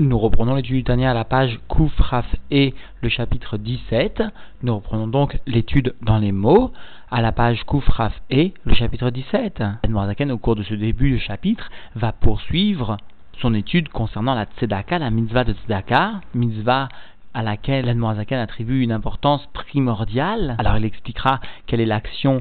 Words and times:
Nous 0.00 0.18
reprenons 0.18 0.54
l'étude 0.54 0.76
du 0.76 0.84
Tania 0.84 1.10
à 1.10 1.14
la 1.14 1.26
page 1.26 1.60
Koufraf 1.68 2.24
et 2.50 2.72
le 3.02 3.10
chapitre 3.10 3.58
17. 3.58 4.22
Nous 4.62 4.74
reprenons 4.74 5.06
donc 5.06 5.38
l'étude 5.46 5.94
dans 6.00 6.16
les 6.16 6.32
mots 6.32 6.72
à 7.10 7.20
la 7.20 7.32
page 7.32 7.64
Koufraf 7.64 8.18
et 8.30 8.54
le 8.64 8.72
chapitre 8.72 9.10
17. 9.10 9.62
Edmorzaken, 9.82 10.32
au 10.32 10.38
cours 10.38 10.56
de 10.56 10.62
ce 10.62 10.72
début 10.72 11.10
de 11.12 11.18
chapitre, 11.18 11.70
va 11.96 12.12
poursuivre 12.12 12.96
son 13.42 13.52
étude 13.52 13.90
concernant 13.90 14.34
la 14.34 14.46
tzedaka, 14.46 14.98
la 14.98 15.10
mitzvah 15.10 15.44
de 15.44 15.52
tzedaka, 15.52 16.22
mitzvah 16.34 16.88
à 17.34 17.42
laquelle 17.42 17.86
Edmorzaken 17.86 18.38
attribue 18.38 18.82
une 18.82 18.92
importance 18.92 19.46
primordiale. 19.52 20.56
Alors 20.58 20.78
il 20.78 20.84
expliquera 20.86 21.40
quelle 21.66 21.80
est 21.80 21.86
l'action 21.86 22.40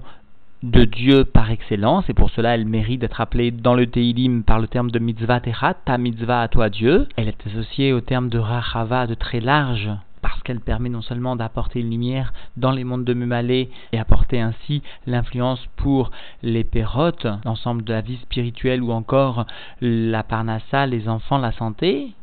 de 0.63 0.83
Dieu 0.83 1.23
par 1.23 1.51
excellence, 1.51 2.09
et 2.09 2.13
pour 2.13 2.29
cela 2.29 2.55
elle 2.55 2.65
mérite 2.65 3.01
d'être 3.01 3.21
appelée 3.21 3.51
dans 3.51 3.75
le 3.75 3.87
Teilim 3.87 4.43
par 4.43 4.59
le 4.59 4.67
terme 4.67 4.91
de 4.91 4.99
mitzvah 4.99 5.39
techa, 5.39 5.73
ta 5.73 5.97
mitzvah 5.97 6.41
à 6.41 6.47
toi 6.47 6.69
Dieu. 6.69 7.07
Elle 7.15 7.29
est 7.29 7.47
associée 7.47 7.93
au 7.93 8.01
terme 8.01 8.29
de 8.29 8.39
rachava, 8.39 9.07
de 9.07 9.13
très 9.13 9.39
large, 9.39 9.89
parce 10.21 10.41
qu'elle 10.43 10.59
permet 10.59 10.89
non 10.89 11.01
seulement 11.01 11.35
d'apporter 11.35 11.79
une 11.79 11.91
lumière 11.91 12.33
dans 12.57 12.71
les 12.71 12.83
mondes 12.83 13.05
de 13.05 13.13
Mumalé 13.13 13.69
et 13.93 13.99
apporter 13.99 14.41
ainsi 14.41 14.81
l'influence 15.07 15.65
pour 15.77 16.11
les 16.43 16.65
pérotes, 16.65 17.27
l'ensemble 17.45 17.83
de 17.83 17.93
la 17.93 18.01
vie 18.01 18.17
spirituelle 18.17 18.83
ou 18.83 18.91
encore 18.91 19.45
la 19.81 20.23
parnassa, 20.23 20.85
les 20.85 21.07
enfants, 21.07 21.37
la 21.37 21.53
santé, 21.53 22.13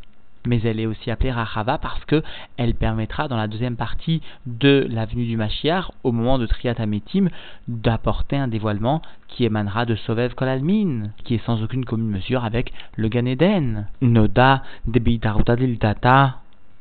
mais 0.46 0.60
elle 0.62 0.80
est 0.80 0.86
aussi 0.86 1.10
appelée 1.10 1.32
Rachava 1.32 1.78
parce 1.78 2.04
que 2.04 2.22
elle 2.56 2.74
permettra 2.74 3.28
dans 3.28 3.36
la 3.36 3.48
deuxième 3.48 3.76
partie 3.76 4.22
de 4.46 4.86
la 4.88 5.04
venue 5.04 5.26
du 5.26 5.36
Mashiach, 5.36 5.90
au 6.04 6.12
moment 6.12 6.38
de 6.38 6.46
Triatametim, 6.46 7.28
d'apporter 7.68 8.36
un 8.36 8.48
dévoilement 8.48 9.02
qui 9.28 9.44
émanera 9.44 9.84
de 9.84 9.96
Sovev 9.96 10.34
Kolalmin, 10.34 11.10
qui 11.24 11.34
est 11.34 11.44
sans 11.44 11.62
aucune 11.62 11.84
commune 11.84 12.10
mesure 12.10 12.44
avec 12.44 12.72
le 12.96 13.08
Gan 13.08 13.26
Eden. 13.26 13.88
Noda 14.00 14.62
Diltata 14.86 16.36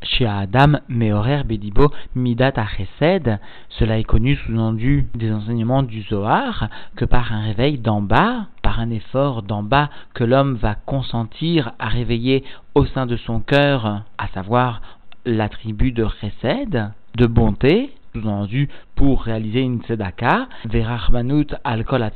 chez 0.06 0.26
Adam, 0.26 0.80
Meorer 0.88 1.44
Bedibo, 1.44 1.92
Midat 2.16 2.54
Achesed, 2.56 3.40
cela 3.70 4.00
est 4.00 4.04
connu 4.04 4.36
sous-entendu 4.36 5.08
des 5.16 5.32
enseignements 5.32 5.84
du 5.84 6.02
Zohar, 6.04 6.70
que 6.96 7.06
par 7.06 7.34
un 7.34 7.42
réveil 7.42 7.78
d'en 7.78 8.02
bas, 8.02 8.48
par 8.62 8.80
un 8.80 8.90
effort 8.92 9.42
d'en 9.42 9.64
bas 9.64 9.90
que 10.14 10.24
l'homme 10.24 10.56
va 10.56 10.76
consentir 10.76 11.74
à 11.80 11.88
réveiller 11.88 12.44
au 12.76 12.86
sein 12.86 13.06
de 13.06 13.18
son 13.18 13.40
cœur, 13.40 14.04
à 14.18 14.28
savoir 14.30 14.82
l'attribut 15.26 15.92
de 15.92 16.06
Chesed, 16.22 16.92
de 17.16 17.26
bonté, 17.26 17.92
sous-entendu 18.14 18.70
pour 18.96 19.24
réaliser 19.24 19.62
une 19.62 19.82
tzedaka, 19.82 20.48
verachmanut 20.66 21.54
alkol 21.64 22.10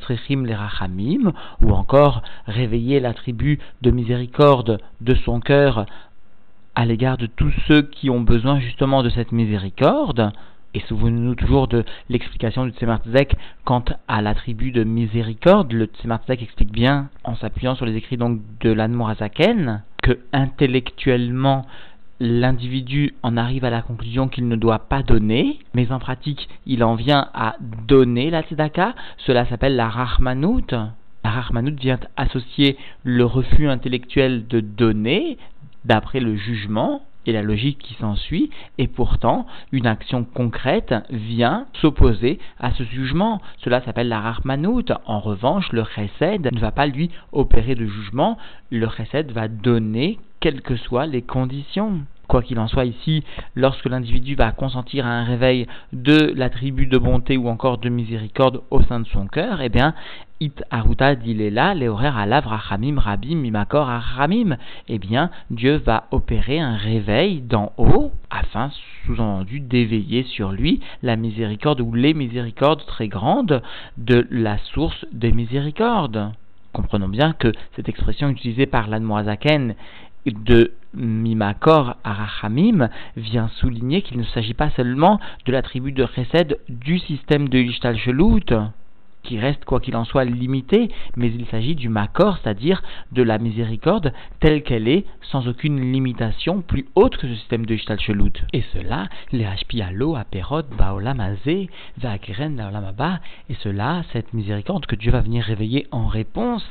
ou 1.62 1.72
encore 1.72 2.22
réveiller 2.46 3.00
l'attribut 3.00 3.58
de 3.82 3.90
miséricorde 3.90 4.80
de 5.00 5.14
son 5.14 5.40
cœur 5.40 5.86
à 6.80 6.86
l'égard 6.86 7.18
de 7.18 7.26
tous 7.26 7.52
ceux 7.68 7.82
qui 7.82 8.08
ont 8.08 8.22
besoin 8.22 8.58
justement 8.58 9.02
de 9.02 9.10
cette 9.10 9.32
miséricorde. 9.32 10.32
Et 10.72 10.80
souvenons-nous 10.88 11.34
toujours 11.34 11.68
de 11.68 11.84
l'explication 12.08 12.64
du 12.64 12.70
Tzemar 12.70 13.00
quant 13.66 13.84
à 14.08 14.22
l'attribut 14.22 14.72
de 14.72 14.82
miséricorde. 14.82 15.72
Le 15.72 15.84
Tzemar 15.84 16.20
explique 16.28 16.72
bien, 16.72 17.10
en 17.22 17.36
s'appuyant 17.36 17.74
sur 17.74 17.84
les 17.84 17.96
écrits 17.96 18.16
donc 18.16 18.40
de 18.62 18.72
l'Anmorazaken, 18.72 19.82
que 20.02 20.20
intellectuellement 20.32 21.66
l'individu 22.18 23.12
en 23.22 23.36
arrive 23.36 23.66
à 23.66 23.70
la 23.70 23.82
conclusion 23.82 24.28
qu'il 24.28 24.48
ne 24.48 24.56
doit 24.56 24.88
pas 24.88 25.02
donner, 25.02 25.58
mais 25.74 25.92
en 25.92 25.98
pratique 25.98 26.48
il 26.64 26.82
en 26.82 26.94
vient 26.94 27.28
à 27.34 27.56
donner 27.88 28.30
la 28.30 28.42
tzedaka. 28.42 28.94
Cela 29.18 29.44
s'appelle 29.44 29.76
la 29.76 29.90
rahmanout. 29.90 30.72
La 31.24 31.30
rahmanout 31.30 31.78
vient 31.78 32.00
associer 32.16 32.78
le 33.04 33.26
refus 33.26 33.68
intellectuel 33.68 34.46
de 34.48 34.60
donner, 34.60 35.36
d'après 35.84 36.20
le 36.20 36.36
jugement 36.36 37.02
et 37.26 37.32
la 37.32 37.42
logique 37.42 37.78
qui 37.78 37.94
s'ensuit, 37.94 38.50
et 38.78 38.88
pourtant 38.88 39.46
une 39.72 39.86
action 39.86 40.24
concrète 40.24 40.94
vient 41.10 41.66
s'opposer 41.74 42.38
à 42.58 42.72
ce 42.72 42.82
jugement. 42.82 43.40
Cela 43.58 43.82
s'appelle 43.82 44.08
la 44.08 44.20
rahmanout. 44.20 44.92
En 45.04 45.20
revanche, 45.20 45.70
le 45.72 45.84
chesed 45.84 46.50
ne 46.52 46.60
va 46.60 46.72
pas 46.72 46.86
lui 46.86 47.10
opérer 47.32 47.74
de 47.74 47.86
jugement, 47.86 48.38
le 48.70 48.88
chesed 48.88 49.32
va 49.32 49.48
donner 49.48 50.18
quelles 50.40 50.62
que 50.62 50.76
soient 50.76 51.06
les 51.06 51.22
conditions. 51.22 52.00
Quoi 52.30 52.42
qu'il 52.42 52.60
en 52.60 52.68
soit 52.68 52.84
ici, 52.84 53.24
lorsque 53.56 53.86
l'individu 53.86 54.36
va 54.36 54.52
consentir 54.52 55.04
à 55.04 55.08
un 55.10 55.24
réveil 55.24 55.66
de 55.92 56.32
l'attribut 56.36 56.86
de 56.86 56.96
bonté 56.96 57.36
ou 57.36 57.48
encore 57.48 57.78
de 57.78 57.88
miséricorde 57.88 58.62
au 58.70 58.82
sein 58.82 59.00
de 59.00 59.06
son 59.08 59.26
cœur, 59.26 59.60
eh 59.62 59.68
bien, 59.68 59.94
It 60.38 60.62
Aruta 60.70 61.14
les 61.14 61.88
horaires 61.88 62.16
à 62.16 62.26
Rachamim 62.26 63.00
Rabim 63.00 63.34
Mimakor 63.34 63.84
Ramim. 63.88 64.58
Eh 64.86 65.00
bien, 65.00 65.30
Dieu 65.50 65.82
va 65.84 66.04
opérer 66.12 66.60
un 66.60 66.76
réveil 66.76 67.40
d'en 67.40 67.72
haut 67.78 68.12
afin, 68.30 68.70
sous-entendu, 69.04 69.58
d'éveiller 69.58 70.22
sur 70.22 70.52
lui 70.52 70.78
la 71.02 71.16
miséricorde 71.16 71.80
ou 71.80 71.92
les 71.94 72.14
miséricordes 72.14 72.86
très 72.86 73.08
grandes 73.08 73.60
de 73.98 74.28
la 74.30 74.56
source 74.72 75.04
des 75.10 75.32
miséricordes. 75.32 76.30
Comprenons 76.72 77.08
bien 77.08 77.32
que 77.32 77.50
cette 77.74 77.88
expression 77.88 78.28
utilisée 78.28 78.66
par 78.66 78.86
l'Admoazaken 78.86 79.74
de 80.26 80.72
Mimakor 80.94 81.96
Arachamim 82.04 82.88
vient 83.16 83.48
souligner 83.56 84.02
qu'il 84.02 84.18
ne 84.18 84.24
s'agit 84.24 84.54
pas 84.54 84.70
seulement 84.70 85.20
de 85.46 85.52
l'attribut 85.52 85.92
de 85.92 86.06
Chesed 86.06 86.58
du 86.68 86.98
système 86.98 87.48
de 87.48 87.58
Ishtal 87.58 87.96
Shelut, 87.96 88.52
qui 89.22 89.38
reste 89.38 89.64
quoi 89.64 89.80
qu'il 89.80 89.96
en 89.96 90.04
soit 90.04 90.24
limité, 90.24 90.90
mais 91.16 91.28
il 91.28 91.46
s'agit 91.46 91.74
du 91.74 91.88
Makor, 91.88 92.38
c'est-à-dire 92.38 92.82
de 93.12 93.22
la 93.22 93.38
miséricorde 93.38 94.12
telle 94.40 94.62
qu'elle 94.62 94.88
est, 94.88 95.04
sans 95.22 95.46
aucune 95.46 95.92
limitation 95.92 96.62
plus 96.62 96.86
haute 96.94 97.16
que 97.16 97.28
ce 97.28 97.34
système 97.34 97.66
de 97.66 97.74
Ishtal 97.74 98.00
Shelut. 98.00 98.32
Et 98.52 98.64
cela, 98.72 99.08
les 99.32 99.44
Hashpialo, 99.44 100.16
Aperot, 100.16 100.62
Baolamazé, 100.76 101.68
Vaakeren, 101.98 102.56
Laolamaba, 102.56 103.20
et 103.48 103.54
cela, 103.62 104.02
cette 104.12 104.32
miséricorde 104.32 104.86
que 104.86 104.96
Dieu 104.96 105.12
va 105.12 105.20
venir 105.20 105.44
réveiller 105.44 105.86
en 105.90 106.06
réponse 106.06 106.66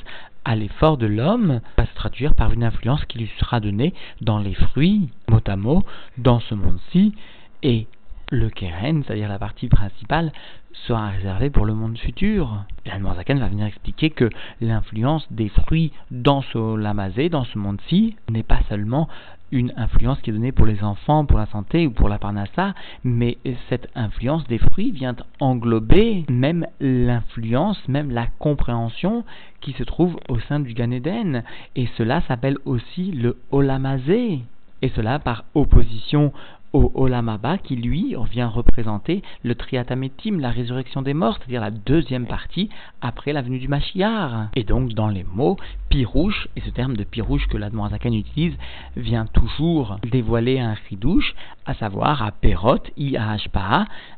à 0.45 0.55
l'effort 0.55 0.97
de 0.97 1.07
l'homme 1.07 1.61
va 1.77 1.85
se 1.85 1.93
traduire 1.95 2.33
par 2.33 2.51
une 2.51 2.63
influence 2.63 3.05
qui 3.05 3.19
lui 3.19 3.31
sera 3.39 3.59
donnée 3.59 3.93
dans 4.21 4.39
les 4.39 4.53
fruits, 4.53 5.09
mot 5.29 5.41
à 5.45 5.55
mot, 5.55 5.83
dans 6.17 6.39
ce 6.39 6.55
monde-ci, 6.55 7.13
et 7.63 7.87
le 8.31 8.49
keren, 8.49 9.03
c'est-à-dire 9.03 9.29
la 9.29 9.39
partie 9.39 9.67
principale, 9.67 10.31
sera 10.73 11.09
réservé 11.09 11.49
pour 11.49 11.65
le 11.65 11.73
monde 11.73 11.97
futur. 11.97 12.63
Et 12.85 12.89
Zaken 12.89 13.39
va 13.39 13.47
venir 13.47 13.65
expliquer 13.65 14.11
que 14.11 14.29
l'influence 14.61 15.27
des 15.31 15.49
fruits 15.49 15.91
dans 16.11 16.41
ce 16.41 16.75
lamazé, 16.75 17.29
dans 17.29 17.43
ce 17.43 17.57
monde-ci, 17.57 18.15
n'est 18.29 18.43
pas 18.43 18.59
seulement 18.69 19.07
une 19.51 19.73
influence 19.77 20.19
qui 20.21 20.29
est 20.29 20.33
donnée 20.33 20.51
pour 20.51 20.65
les 20.65 20.83
enfants, 20.83 21.25
pour 21.25 21.39
la 21.39 21.45
santé 21.47 21.87
ou 21.87 21.91
pour 21.91 22.09
la 22.09 22.19
parnassa, 22.19 22.73
mais 23.03 23.37
cette 23.69 23.89
influence 23.95 24.45
des 24.47 24.57
fruits 24.57 24.91
vient 24.91 25.15
englober 25.39 26.25
même 26.29 26.65
l'influence, 26.79 27.87
même 27.87 28.11
la 28.11 28.27
compréhension 28.39 29.23
qui 29.61 29.73
se 29.73 29.83
trouve 29.83 30.17
au 30.29 30.39
sein 30.39 30.59
du 30.59 30.73
Gan 30.73 30.91
Eden. 30.91 31.43
Et 31.75 31.87
cela 31.97 32.21
s'appelle 32.21 32.57
aussi 32.65 33.11
le 33.11 33.37
Olamazé. 33.51 34.39
Et 34.81 34.89
cela 34.89 35.19
par 35.19 35.43
opposition 35.55 36.31
au 36.73 36.91
Olamaba 36.95 37.57
qui 37.57 37.75
lui 37.75 38.15
vient 38.31 38.47
représenter 38.47 39.23
le 39.43 39.55
Triatametim, 39.55 40.39
la 40.39 40.51
résurrection 40.51 41.01
des 41.01 41.13
morts, 41.13 41.37
c'est-à-dire 41.37 41.61
la 41.61 41.71
deuxième 41.71 42.27
partie 42.27 42.69
après 43.01 43.33
la 43.33 43.41
venue 43.41 43.59
du 43.59 43.67
Mashiach. 43.67 44.49
Et 44.55 44.63
donc 44.63 44.93
dans 44.93 45.07
les 45.07 45.23
mots, 45.23 45.57
pirouche, 45.89 46.47
et 46.55 46.61
ce 46.61 46.69
terme 46.69 46.95
de 46.95 47.03
pirouche 47.03 47.47
que 47.47 47.57
l'Admorazakan 47.57 48.13
utilise 48.13 48.55
vient 48.95 49.25
toujours 49.25 49.97
dévoiler 50.11 50.59
un 50.59 50.75
chidouche, 50.87 51.33
à 51.65 51.73
savoir 51.73 52.23
à 52.23 52.31
Perot, 52.31 52.83
I 52.97 53.17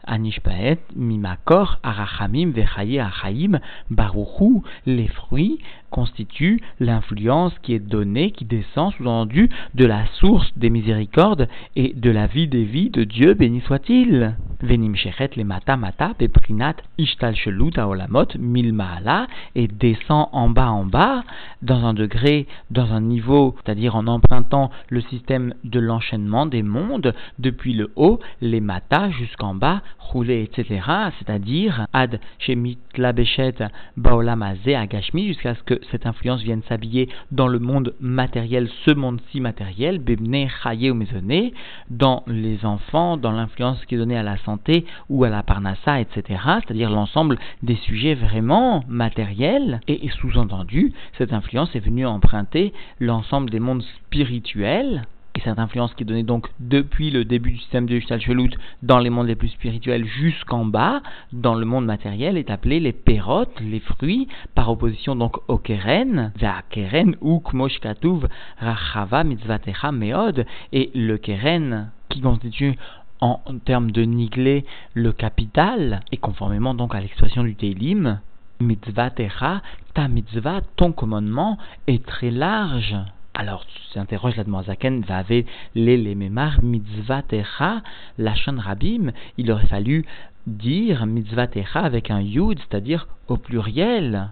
Anishpaet, 0.05 0.79
Mimakor, 0.95 1.79
Arachamim, 1.83 2.51
Vechaye, 2.51 2.99
Achaim, 2.99 3.59
Baruchu, 3.89 4.61
les 4.85 5.07
fruits 5.07 5.59
constituent 5.91 6.59
l'influence 6.79 7.53
qui 7.61 7.73
est 7.75 7.79
donnée, 7.79 8.31
qui 8.31 8.45
descend 8.45 8.93
sous-entendu 8.93 9.49
de 9.75 9.85
la 9.85 10.05
source 10.19 10.51
des 10.57 10.71
miséricordes 10.71 11.47
et 11.75 11.93
de 11.93 12.09
la 12.09 12.25
vie 12.25 12.47
des 12.47 12.63
vies 12.63 12.89
de 12.89 13.03
Dieu, 13.03 13.35
béni 13.35 13.61
soit-il. 13.61 14.35
Venim 14.61 14.95
shechet 14.95 15.31
le 15.37 15.43
mata 15.43 15.75
mata 15.75 16.13
peprinat 16.13 16.75
ishtal 16.99 17.35
shelut 17.35 17.77
aolamot 17.77 18.27
milmaala 18.37 19.25
et 19.55 19.67
descend 19.67 20.27
en 20.33 20.49
bas 20.49 20.69
en 20.69 20.85
bas 20.85 21.23
dans 21.63 21.83
un 21.83 21.95
degré, 21.95 22.47
dans 22.69 22.93
un 22.93 23.01
niveau, 23.01 23.55
c'est-à-dire 23.57 23.95
en 23.95 24.05
empruntant 24.05 24.69
le 24.89 25.01
système 25.01 25.55
de 25.63 25.79
l'enchaînement 25.79 26.45
des 26.45 26.61
mondes 26.61 27.15
depuis 27.39 27.73
le 27.73 27.91
haut, 27.95 28.19
les 28.41 28.61
matas 28.61 29.09
jusqu'en 29.09 29.55
bas, 29.55 29.81
roulé, 29.97 30.43
etc. 30.43 30.81
C'est-à-dire 31.17 31.87
ad 31.91 32.19
shemit 32.37 32.77
labeshet 32.97 33.63
baolamazé 33.97 34.75
agashmi 34.75 35.27
jusqu'à 35.27 35.55
ce 35.55 35.63
que 35.63 35.80
cette 35.89 36.05
influence 36.05 36.41
vienne 36.41 36.61
s'habiller 36.67 37.09
dans 37.31 37.47
le 37.47 37.59
monde 37.59 37.93
matériel, 37.99 38.69
ce 38.85 38.91
monde-ci 38.91 39.39
matériel, 39.39 40.01
ou 40.01 41.51
dans 41.89 42.23
les 42.27 42.65
enfants, 42.65 43.17
dans 43.17 43.31
l'influence 43.31 43.83
qui 43.85 43.95
est 43.95 43.97
donnée 43.97 44.17
à 44.17 44.23
la 44.23 44.37
santé 44.37 44.85
ou 45.09 45.23
à 45.23 45.29
la 45.29 45.43
parnassa, 45.43 45.99
etc. 45.99 46.39
C'est-à-dire 46.61 46.89
l'ensemble 46.89 47.37
des 47.63 47.75
sujets 47.75 48.15
vraiment 48.15 48.83
matériels 48.87 49.81
et 49.87 50.09
sous-entendu, 50.09 50.93
cette 51.17 51.33
influence 51.33 51.75
est 51.75 51.79
venue 51.79 52.05
emprunter 52.05 52.73
l'ensemble 52.99 53.49
des 53.49 53.59
mondes 53.59 53.83
spirituels 54.05 55.03
et 55.35 55.41
cette 55.41 55.59
influence 55.59 55.93
qui 55.93 56.03
est 56.03 56.05
donnée 56.05 56.23
donc 56.23 56.49
depuis 56.59 57.09
le 57.09 57.25
début 57.25 57.51
du 57.51 57.57
système 57.57 57.85
de 57.85 57.99
Shtalchelut 57.99 58.51
dans 58.83 58.99
les 58.99 59.09
mondes 59.09 59.27
les 59.27 59.35
plus 59.35 59.49
spirituels 59.49 60.05
jusqu'en 60.05 60.65
bas, 60.65 61.01
dans 61.31 61.55
le 61.55 61.65
monde 61.65 61.85
matériel, 61.85 62.37
est 62.37 62.49
appelée 62.49 62.79
les 62.79 62.91
pérotes, 62.91 63.59
les 63.61 63.79
fruits, 63.79 64.27
par 64.55 64.69
opposition 64.69 65.15
donc 65.15 65.37
au 65.47 65.57
keren, 65.57 66.31
keren 66.69 67.15
ou 67.21 67.39
kmoshkatuv 67.39 68.27
rachava 68.59 69.23
mitzvatecha 69.23 69.91
meod, 69.91 70.45
et 70.73 70.91
le 70.93 71.17
keren 71.17 71.91
qui 72.09 72.21
constitue 72.21 72.77
en 73.21 73.39
termes 73.65 73.91
de 73.91 74.01
niglé 74.01 74.65
le 74.93 75.13
capital, 75.13 76.01
et 76.11 76.17
conformément 76.17 76.73
donc 76.73 76.93
à 76.95 76.99
l'expression 76.99 77.43
du 77.43 77.55
Teilim, 77.55 78.19
mitzvatecha, 78.59 79.61
ta 79.93 80.07
mitzvah, 80.07 80.61
ton 80.75 80.91
commandement 80.91 81.57
est 81.87 82.05
très 82.05 82.31
large. 82.31 82.95
Alors, 83.33 83.65
s'interroge 83.93 84.35
la 84.35 84.63
Zaken, 84.63 85.01
Vave 85.01 85.43
les 85.73 86.15
memar 86.15 86.61
mitzvah 86.63 87.21
techa 87.21 87.81
lachon 88.17 88.57
rabim. 88.59 89.11
Il 89.37 89.51
aurait 89.51 89.67
fallu 89.67 90.05
dire 90.47 91.05
mitzvah 91.05 91.47
techa 91.47 91.79
avec 91.79 92.11
un 92.11 92.21
yud, 92.21 92.59
c'est-à-dire 92.59 93.07
au 93.27 93.37
pluriel. 93.37 94.29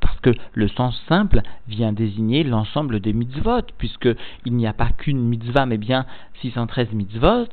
Parce 0.00 0.18
que 0.20 0.30
le 0.54 0.68
sens 0.68 1.00
simple 1.08 1.42
vient 1.66 1.92
désigner 1.92 2.42
l'ensemble 2.42 3.00
des 3.00 3.12
mitzvot, 3.12 3.62
puisqu'il 3.76 4.54
n'y 4.54 4.66
a 4.66 4.72
pas 4.72 4.90
qu'une 4.90 5.20
mitzvah, 5.20 5.66
mais 5.66 5.78
bien 5.78 6.06
613 6.40 6.92
mitzvot 6.92 7.48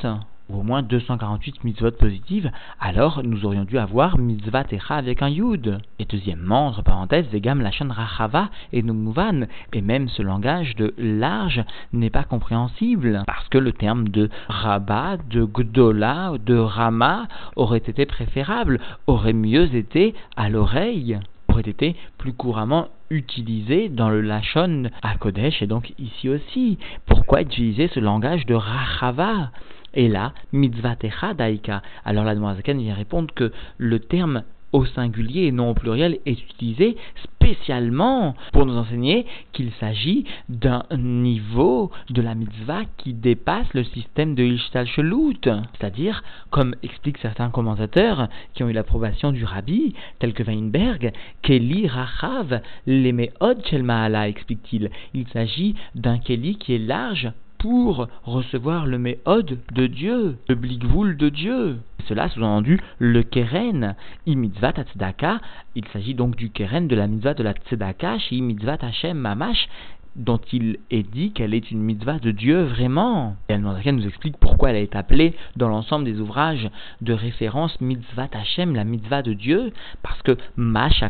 ou 0.49 0.59
au 0.59 0.63
moins 0.63 0.81
248 0.81 1.63
mitzvot 1.63 1.91
positives, 1.91 2.51
alors 2.79 3.21
nous 3.23 3.45
aurions 3.45 3.63
dû 3.63 3.77
avoir 3.77 4.17
mitzvah 4.17 4.63
techa 4.63 4.95
avec 4.95 5.21
un 5.21 5.29
yud. 5.29 5.79
Et 5.99 6.05
deuxièmement, 6.05 6.67
entre 6.67 6.83
parenthèses, 6.83 7.27
vegam 7.31 7.61
lachon 7.61 7.89
rachava 7.89 8.49
et 8.73 8.83
numouvan, 8.83 9.47
et 9.73 9.81
même 9.81 10.07
ce 10.09 10.21
langage 10.21 10.75
de 10.75 10.93
large 10.97 11.63
n'est 11.93 12.09
pas 12.09 12.23
compréhensible, 12.23 13.23
parce 13.25 13.47
que 13.49 13.57
le 13.57 13.71
terme 13.71 14.09
de 14.09 14.29
rabat, 14.47 15.17
de 15.29 15.45
gdola, 15.45 16.33
de 16.45 16.55
rama 16.55 17.27
aurait 17.55 17.77
été 17.77 18.05
préférable, 18.05 18.79
aurait 19.07 19.33
mieux 19.33 19.73
été 19.75 20.13
à 20.35 20.49
l'oreille 20.49 21.19
aurait 21.55 21.69
été 21.69 21.95
plus 22.17 22.33
couramment 22.33 22.89
utilisé 23.09 23.87
dans 23.87 24.09
le 24.09 24.19
Lachon 24.19 24.89
à 25.01 25.15
Kodesh 25.15 25.61
et 25.61 25.67
donc 25.67 25.93
ici 25.99 26.27
aussi. 26.27 26.77
Pourquoi 27.05 27.41
utiliser 27.41 27.87
ce 27.87 27.99
langage 27.99 28.45
de 28.45 28.55
Rachava? 28.55 29.51
Et 29.95 30.07
là, 30.07 30.33
mitzvah 30.51 30.95
daika. 31.33 31.81
Alors 32.03 32.23
la 32.23 32.35
Zaken 32.35 32.79
vient 32.79 32.95
répondre 32.95 33.33
que 33.33 33.51
le 33.77 33.99
terme 33.99 34.43
au 34.75 34.85
singulier 34.85 35.43
et 35.43 35.51
non 35.53 35.69
au 35.69 35.73
pluriel 35.73 36.19
est 36.25 36.33
utilisé 36.51 36.97
spécialement 37.23 38.35
pour 38.51 38.65
nous 38.65 38.75
enseigner 38.75 39.25
qu'il 39.53 39.71
s'agit 39.79 40.25
d'un 40.49 40.83
niveau 40.97 41.91
de 42.09 42.21
la 42.21 42.35
mitzvah 42.35 42.81
qui 42.97 43.13
dépasse 43.13 43.73
le 43.73 43.85
système 43.85 44.35
de 44.35 44.43
Ishtal 44.43 44.85
Shelut. 44.85 45.39
C'est-à-dire, 45.43 46.23
comme 46.49 46.75
expliquent 46.83 47.19
certains 47.19 47.49
commentateurs 47.51 48.27
qui 48.53 48.63
ont 48.63 48.69
eu 48.69 48.73
l'approbation 48.73 49.31
du 49.31 49.45
rabbi, 49.45 49.93
tel 50.19 50.33
que 50.33 50.43
Weinberg, 50.43 51.13
Keli 51.41 51.87
Rachav, 51.87 52.59
l'Emeod 52.85 53.65
Shel 53.67 53.83
Maala, 53.83 54.27
explique-t-il. 54.27 54.89
Il 55.13 55.27
s'agit 55.29 55.75
d'un 55.93 56.17
Keli 56.17 56.57
qui 56.57 56.73
est 56.73 56.79
large 56.79 57.31
pour 57.57 58.07
recevoir 58.23 58.85
le 58.85 58.97
méhod 58.97 59.57
de 59.73 59.87
Dieu, 59.87 60.37
le 60.47 60.55
blikvoul 60.55 61.17
de 61.17 61.29
Dieu. 61.29 61.77
Cela 62.07 62.29
sous-entendu 62.29 62.79
le 62.99 63.23
keren, 63.23 63.95
imitzvat 64.25 64.73
tzedaka. 64.83 65.39
Il 65.75 65.87
s'agit 65.87 66.13
donc 66.13 66.35
du 66.35 66.49
keren 66.49 66.87
de 66.87 66.95
la 66.95 67.07
mitzvah 67.07 67.33
de 67.33 67.43
la 67.43 67.53
tzedaka, 67.53 68.19
chez 68.19 68.35
imitzvat 68.35 68.83
Hashem 68.83 69.17
mamash, 69.17 69.67
dont 70.15 70.39
il 70.53 70.77
est 70.91 71.03
dit 71.03 71.31
qu'elle 71.31 71.53
est 71.53 71.71
une 71.71 71.81
mitzvah 71.81 72.19
de 72.19 72.31
Dieu 72.31 72.63
vraiment. 72.63 73.35
Et 73.49 73.53
elle 73.53 73.61
nous 73.61 74.07
explique 74.07 74.37
pourquoi 74.37 74.71
elle 74.71 74.77
est 74.77 74.95
appelée 74.95 75.33
dans 75.55 75.67
l'ensemble 75.67 76.05
des 76.05 76.19
ouvrages 76.19 76.69
de 77.01 77.13
référence 77.13 77.79
mitzvah 77.81 78.27
Hashem, 78.31 78.75
la 78.75 78.83
mitzvah 78.83 79.21
de 79.21 79.33
Dieu, 79.33 79.71
parce 80.03 80.21
que 80.21 80.37
Mash 80.55 81.03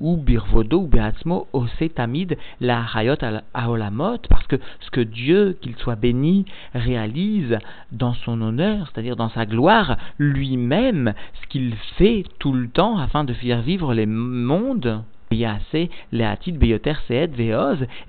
ou 0.00 0.16
Birvodo 0.16 0.82
ou 0.82 0.86
Beatzmo 0.86 1.48
Tamid 1.94 2.36
la 2.60 2.84
Hayot 2.94 3.16
Aolamot, 3.54 4.18
parce 4.28 4.46
que 4.46 4.56
ce 4.80 4.90
que 4.90 5.00
Dieu, 5.00 5.56
qu'il 5.60 5.76
soit 5.76 5.96
béni, 5.96 6.44
réalise 6.74 7.58
dans 7.90 8.14
son 8.14 8.40
honneur, 8.40 8.88
c'est-à-dire 8.92 9.16
dans 9.16 9.30
sa 9.30 9.46
gloire, 9.46 9.96
lui-même, 10.18 11.14
ce 11.42 11.46
qu'il 11.48 11.74
fait 11.96 12.24
tout 12.38 12.52
le 12.52 12.68
temps 12.68 12.98
afin 12.98 13.24
de 13.24 13.32
faire 13.34 13.62
vivre 13.62 13.94
les 13.94 14.06
mondes, 14.06 15.02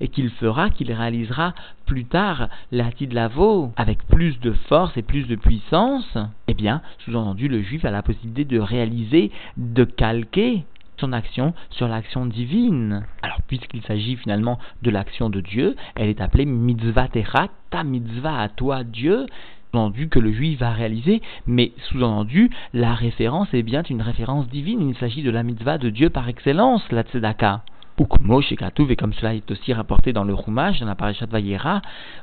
et 0.00 0.08
qu'il 0.08 0.30
fera, 0.30 0.70
qu'il 0.70 0.92
réalisera 0.92 1.54
plus 1.86 2.04
tard 2.04 2.48
Lehatid 2.72 3.12
Lavo 3.12 3.72
avec 3.76 4.06
plus 4.06 4.38
de 4.40 4.52
force 4.52 4.96
et 4.96 5.02
plus 5.02 5.26
de 5.26 5.36
puissance, 5.36 6.16
eh 6.48 6.54
bien, 6.54 6.82
sous-entendu, 6.98 7.48
le 7.48 7.62
juif 7.62 7.84
a 7.84 7.90
la 7.90 8.02
possibilité 8.02 8.44
de 8.44 8.58
réaliser, 8.58 9.30
de 9.56 9.84
calquer 9.84 10.64
son 10.98 11.12
action 11.12 11.54
sur 11.70 11.88
l'action 11.88 12.26
divine. 12.26 13.04
Alors, 13.22 13.42
puisqu'il 13.48 13.82
s'agit 13.82 14.16
finalement 14.16 14.58
de 14.82 14.90
l'action 14.90 15.28
de 15.28 15.40
Dieu, 15.40 15.76
elle 15.96 16.08
est 16.08 16.20
appelée 16.20 16.46
mitzvah 16.46 17.08
techa, 17.08 17.48
ta 17.70 17.82
mitzvah 17.82 18.40
à 18.40 18.48
toi 18.48 18.84
Dieu, 18.84 19.26
sous-entendu 19.74 20.08
que 20.08 20.20
le 20.20 20.32
juif 20.32 20.60
va 20.60 20.70
réaliser, 20.70 21.20
mais 21.46 21.72
sous-entendu, 21.88 22.50
la 22.72 22.94
référence 22.94 23.52
est 23.52 23.62
bien 23.62 23.82
une 23.82 24.02
référence 24.02 24.48
divine, 24.48 24.88
il 24.88 24.96
s'agit 24.96 25.22
de 25.22 25.30
la 25.30 25.42
mitzvah 25.42 25.78
de 25.78 25.90
Dieu 25.90 26.10
par 26.10 26.28
excellence, 26.28 26.82
la 26.92 27.02
tzedaka. 27.02 27.62
Ukmo 27.98 28.40
Shekatuv, 28.40 28.90
et 28.90 28.96
comme 28.96 29.12
cela 29.12 29.34
est 29.34 29.48
aussi 29.52 29.72
rapporté 29.72 30.12
dans 30.12 30.24
le 30.24 30.34
Rumash, 30.34 30.80
dans 30.80 30.86
la 30.86 30.96
parashat 30.96 31.26
Vayera, 31.26 31.80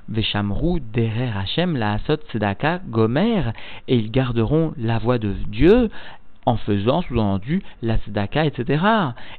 Veshamru 0.10 0.82
Derer 0.94 1.32
Hashem, 1.34 1.78
la 1.78 1.94
Asot 1.94 2.18
Tzedaka 2.30 2.82
Gomer, 2.90 3.54
et 3.88 3.96
ils 3.96 4.12
garderont 4.12 4.74
la 4.78 4.98
voix 5.00 5.18
de 5.18 5.34
Dieu, 5.48 5.90
en 6.46 6.58
faisant 6.58 7.02
sous-entendu 7.02 7.62
la 7.82 7.98
tzedaka, 7.98 8.46
etc. 8.46 8.84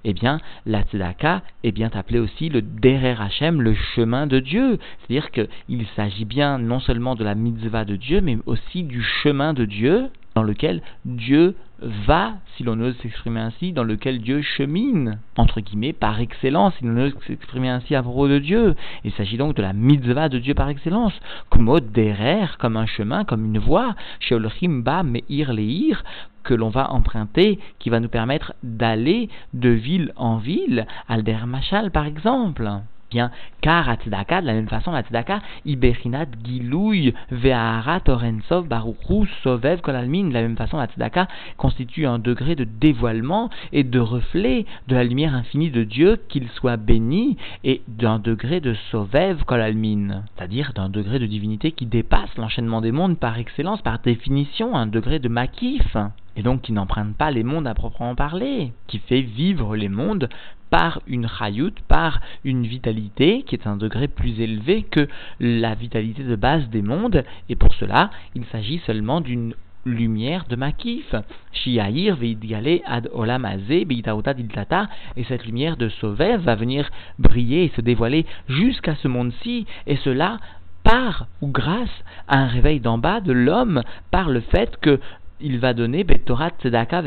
Eh 0.04 0.12
bien, 0.12 0.38
la 0.66 0.82
tzedaka 0.82 1.42
est 1.64 1.72
bien 1.72 1.90
appelée 1.94 2.18
aussi 2.18 2.48
le 2.48 2.62
derer 2.62 3.16
Hashem, 3.18 3.60
le 3.60 3.74
chemin 3.74 4.26
de 4.26 4.40
Dieu. 4.40 4.78
C'est-à-dire 5.00 5.30
qu'il 5.30 5.86
s'agit 5.96 6.24
bien 6.24 6.58
non 6.58 6.80
seulement 6.80 7.14
de 7.14 7.24
la 7.24 7.34
mitzvah 7.34 7.84
de 7.84 7.96
Dieu, 7.96 8.20
mais 8.20 8.38
aussi 8.46 8.82
du 8.84 9.02
chemin 9.02 9.52
de 9.54 9.64
Dieu 9.64 10.10
dans 10.34 10.42
lequel 10.42 10.80
Dieu 11.04 11.54
va, 11.82 12.34
si 12.56 12.62
l'on 12.62 12.80
ose 12.80 12.96
s'exprimer 13.02 13.40
ainsi, 13.40 13.72
dans 13.72 13.84
lequel 13.84 14.20
Dieu 14.20 14.40
chemine, 14.40 15.18
entre 15.36 15.60
guillemets, 15.60 15.92
par 15.92 16.20
excellence, 16.20 16.74
si 16.78 16.84
l'on 16.84 16.96
ose 16.96 17.14
s'exprimer 17.26 17.68
ainsi 17.68 17.94
à 17.94 18.02
propos 18.02 18.28
de 18.28 18.38
Dieu. 18.38 18.74
Il 19.04 19.12
s'agit 19.12 19.36
donc 19.36 19.56
de 19.56 19.62
la 19.62 19.72
mitzvah 19.72 20.28
de 20.28 20.38
Dieu 20.38 20.54
par 20.54 20.68
excellence, 20.68 21.12
comme 21.50 21.80
derer, 21.80 22.46
comme 22.58 22.76
un 22.76 22.86
chemin, 22.86 23.24
comme 23.24 23.44
une 23.44 23.58
voie, 23.58 23.94
sheolchim 24.20 24.82
ba 24.82 25.02
meir 25.02 25.52
leir, 25.52 26.04
que 26.44 26.54
l'on 26.54 26.70
va 26.70 26.92
emprunter, 26.92 27.58
qui 27.78 27.90
va 27.90 28.00
nous 28.00 28.08
permettre 28.08 28.54
d'aller 28.62 29.28
de 29.54 29.70
ville 29.70 30.12
en 30.16 30.36
ville, 30.36 30.86
Alder 31.08 31.46
Machal 31.46 31.90
par 31.90 32.06
exemple. 32.06 32.70
Bien, 33.12 33.30
car 33.60 33.90
à 33.90 33.96
Tzedaka, 33.96 34.40
de 34.40 34.46
la 34.46 34.54
même 34.54 34.70
façon, 34.70 34.90
la 34.90 35.02
Tzedaka, 35.02 35.42
Iberinat 35.66 36.28
Gilouy 36.42 37.12
Ve'aharat 37.30 38.08
Orensov 38.08 38.66
Baruchu 38.66 39.28
Sovev 39.42 39.82
Kolalmin, 39.82 40.28
de 40.28 40.32
la 40.32 40.40
même 40.40 40.56
façon, 40.56 40.78
la 40.78 40.86
Tzedaka 40.86 41.28
constitue 41.58 42.06
un 42.06 42.18
degré 42.18 42.56
de 42.56 42.64
dévoilement 42.64 43.50
et 43.72 43.84
de 43.84 44.00
reflet 44.00 44.64
de 44.88 44.94
la 44.94 45.04
lumière 45.04 45.34
infinie 45.34 45.70
de 45.70 45.84
Dieu, 45.84 46.20
qu'il 46.30 46.48
soit 46.48 46.78
béni, 46.78 47.36
et 47.64 47.82
d'un 47.86 48.18
degré 48.18 48.60
de 48.60 48.72
Sovev 48.90 49.44
Kolalmin, 49.44 50.22
c'est-à-dire 50.34 50.72
d'un 50.74 50.88
degré 50.88 51.18
de 51.18 51.26
divinité 51.26 51.72
qui 51.72 51.84
dépasse 51.84 52.34
l'enchaînement 52.38 52.80
des 52.80 52.92
mondes 52.92 53.18
par 53.18 53.36
excellence, 53.36 53.82
par 53.82 53.98
définition, 53.98 54.74
un 54.74 54.86
degré 54.86 55.18
de 55.18 55.28
makif 55.28 55.98
et 56.36 56.42
donc 56.42 56.62
qui 56.62 56.72
n'emprunte 56.72 57.16
pas 57.16 57.30
les 57.30 57.42
mondes 57.42 57.66
à 57.66 57.74
proprement 57.74 58.14
parler, 58.14 58.72
qui 58.86 58.98
fait 58.98 59.20
vivre 59.20 59.76
les 59.76 59.88
mondes 59.88 60.28
par 60.70 61.02
une 61.06 61.28
chayout, 61.28 61.74
par 61.86 62.20
une 62.44 62.66
vitalité 62.66 63.42
qui 63.42 63.54
est 63.54 63.66
un 63.66 63.76
degré 63.76 64.08
plus 64.08 64.40
élevé 64.40 64.84
que 64.84 65.06
la 65.38 65.74
vitalité 65.74 66.24
de 66.24 66.36
base 66.36 66.68
des 66.70 66.80
mondes, 66.80 67.24
et 67.50 67.56
pour 67.56 67.74
cela, 67.74 68.10
il 68.34 68.46
s'agit 68.46 68.80
seulement 68.86 69.20
d'une 69.20 69.54
lumière 69.84 70.46
de 70.48 70.56
Makif. 70.56 71.14
Shiair 71.52 72.16
veidgale 72.16 72.80
ad 72.86 73.10
olamazé 73.12 73.84
diltata, 73.84 74.88
et 75.16 75.24
cette 75.24 75.44
lumière 75.44 75.76
de 75.76 75.88
Sauvev 75.88 76.40
va 76.40 76.54
venir 76.54 76.88
briller 77.18 77.64
et 77.64 77.72
se 77.76 77.80
dévoiler 77.80 78.24
jusqu'à 78.48 78.94
ce 78.96 79.08
monde-ci, 79.08 79.66
et 79.86 79.96
cela 79.96 80.38
par 80.84 81.26
ou 81.40 81.48
grâce 81.48 82.02
à 82.28 82.38
un 82.38 82.46
réveil 82.46 82.80
d'en 82.80 82.98
bas 82.98 83.20
de 83.20 83.32
l'homme, 83.32 83.82
par 84.10 84.28
le 84.28 84.40
fait 84.40 84.76
que 84.80 84.98
il 85.40 85.58
va 85.58 85.74
donner 85.74 86.04
Betorat 86.04 86.52
Tzedaka 86.60 87.02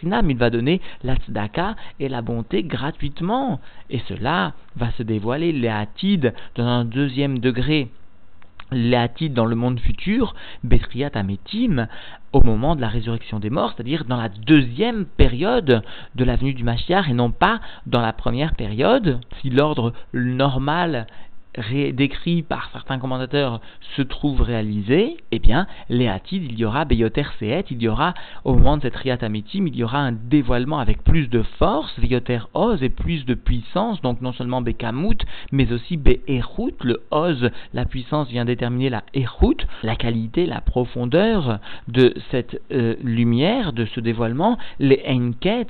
Rinam, 0.00 0.30
il 0.30 0.36
va 0.36 0.50
donner 0.50 0.80
la 1.02 1.16
Tzedaka 1.16 1.76
et 2.00 2.08
la 2.08 2.22
bonté 2.22 2.62
gratuitement. 2.62 3.60
Et 3.90 4.00
cela 4.08 4.52
va 4.76 4.90
se 4.92 5.02
dévoiler, 5.02 5.52
les 5.52 5.72
dans 6.54 6.66
un 6.66 6.84
deuxième 6.84 7.38
degré. 7.38 7.88
Les 8.70 9.30
dans 9.30 9.46
le 9.46 9.56
monde 9.56 9.80
futur, 9.80 10.34
Betriat 10.62 11.10
Ametim, 11.14 11.88
au 12.34 12.42
moment 12.42 12.76
de 12.76 12.82
la 12.82 12.88
résurrection 12.88 13.40
des 13.40 13.48
morts, 13.48 13.72
c'est-à-dire 13.74 14.04
dans 14.04 14.18
la 14.18 14.28
deuxième 14.28 15.06
période 15.06 15.82
de 16.14 16.24
l'avenue 16.24 16.52
du 16.52 16.64
Mashiach 16.64 17.08
et 17.08 17.14
non 17.14 17.30
pas 17.30 17.60
dans 17.86 18.02
la 18.02 18.12
première 18.12 18.54
période. 18.54 19.20
Si 19.40 19.48
l'ordre 19.48 19.94
normal 20.12 21.06
décrit 21.92 22.42
par 22.42 22.70
certains 22.72 22.98
commentateurs 22.98 23.60
se 23.96 24.02
trouve 24.02 24.42
réalisé, 24.42 25.16
eh 25.32 25.38
bien, 25.38 25.66
Léatid, 25.88 26.44
il 26.44 26.58
y 26.58 26.64
aura 26.64 26.84
Beyoter 26.84 27.24
Seet, 27.38 27.66
il 27.70 27.82
y 27.82 27.88
aura, 27.88 28.14
au 28.44 28.54
moment 28.54 28.76
de 28.76 28.82
cette 28.82 28.96
Riatamitim, 28.96 29.66
il 29.66 29.76
y 29.76 29.82
aura 29.82 29.98
un 29.98 30.12
dévoilement 30.12 30.78
avec 30.78 31.02
plus 31.02 31.28
de 31.28 31.42
force, 31.58 31.98
Beyoter 31.98 32.40
Oz 32.54 32.82
et 32.82 32.88
plus 32.88 33.24
de 33.24 33.34
puissance, 33.34 34.00
donc 34.02 34.20
non 34.20 34.32
seulement 34.32 34.62
Bekamut, 34.62 35.18
mais 35.52 35.72
aussi 35.72 35.96
Be'erut, 35.96 36.84
le 36.84 37.02
Oz, 37.10 37.50
la 37.74 37.84
puissance 37.84 38.28
vient 38.28 38.44
déterminer 38.44 38.90
la 38.90 39.02
Erut, 39.14 39.66
la 39.82 39.96
qualité, 39.96 40.46
la 40.46 40.60
profondeur 40.60 41.58
de 41.88 42.14
cette 42.30 42.60
euh, 42.70 42.94
lumière, 43.02 43.72
de 43.72 43.84
ce 43.86 44.00
dévoilement, 44.00 44.58
les 44.78 45.02
Enkets, 45.08 45.66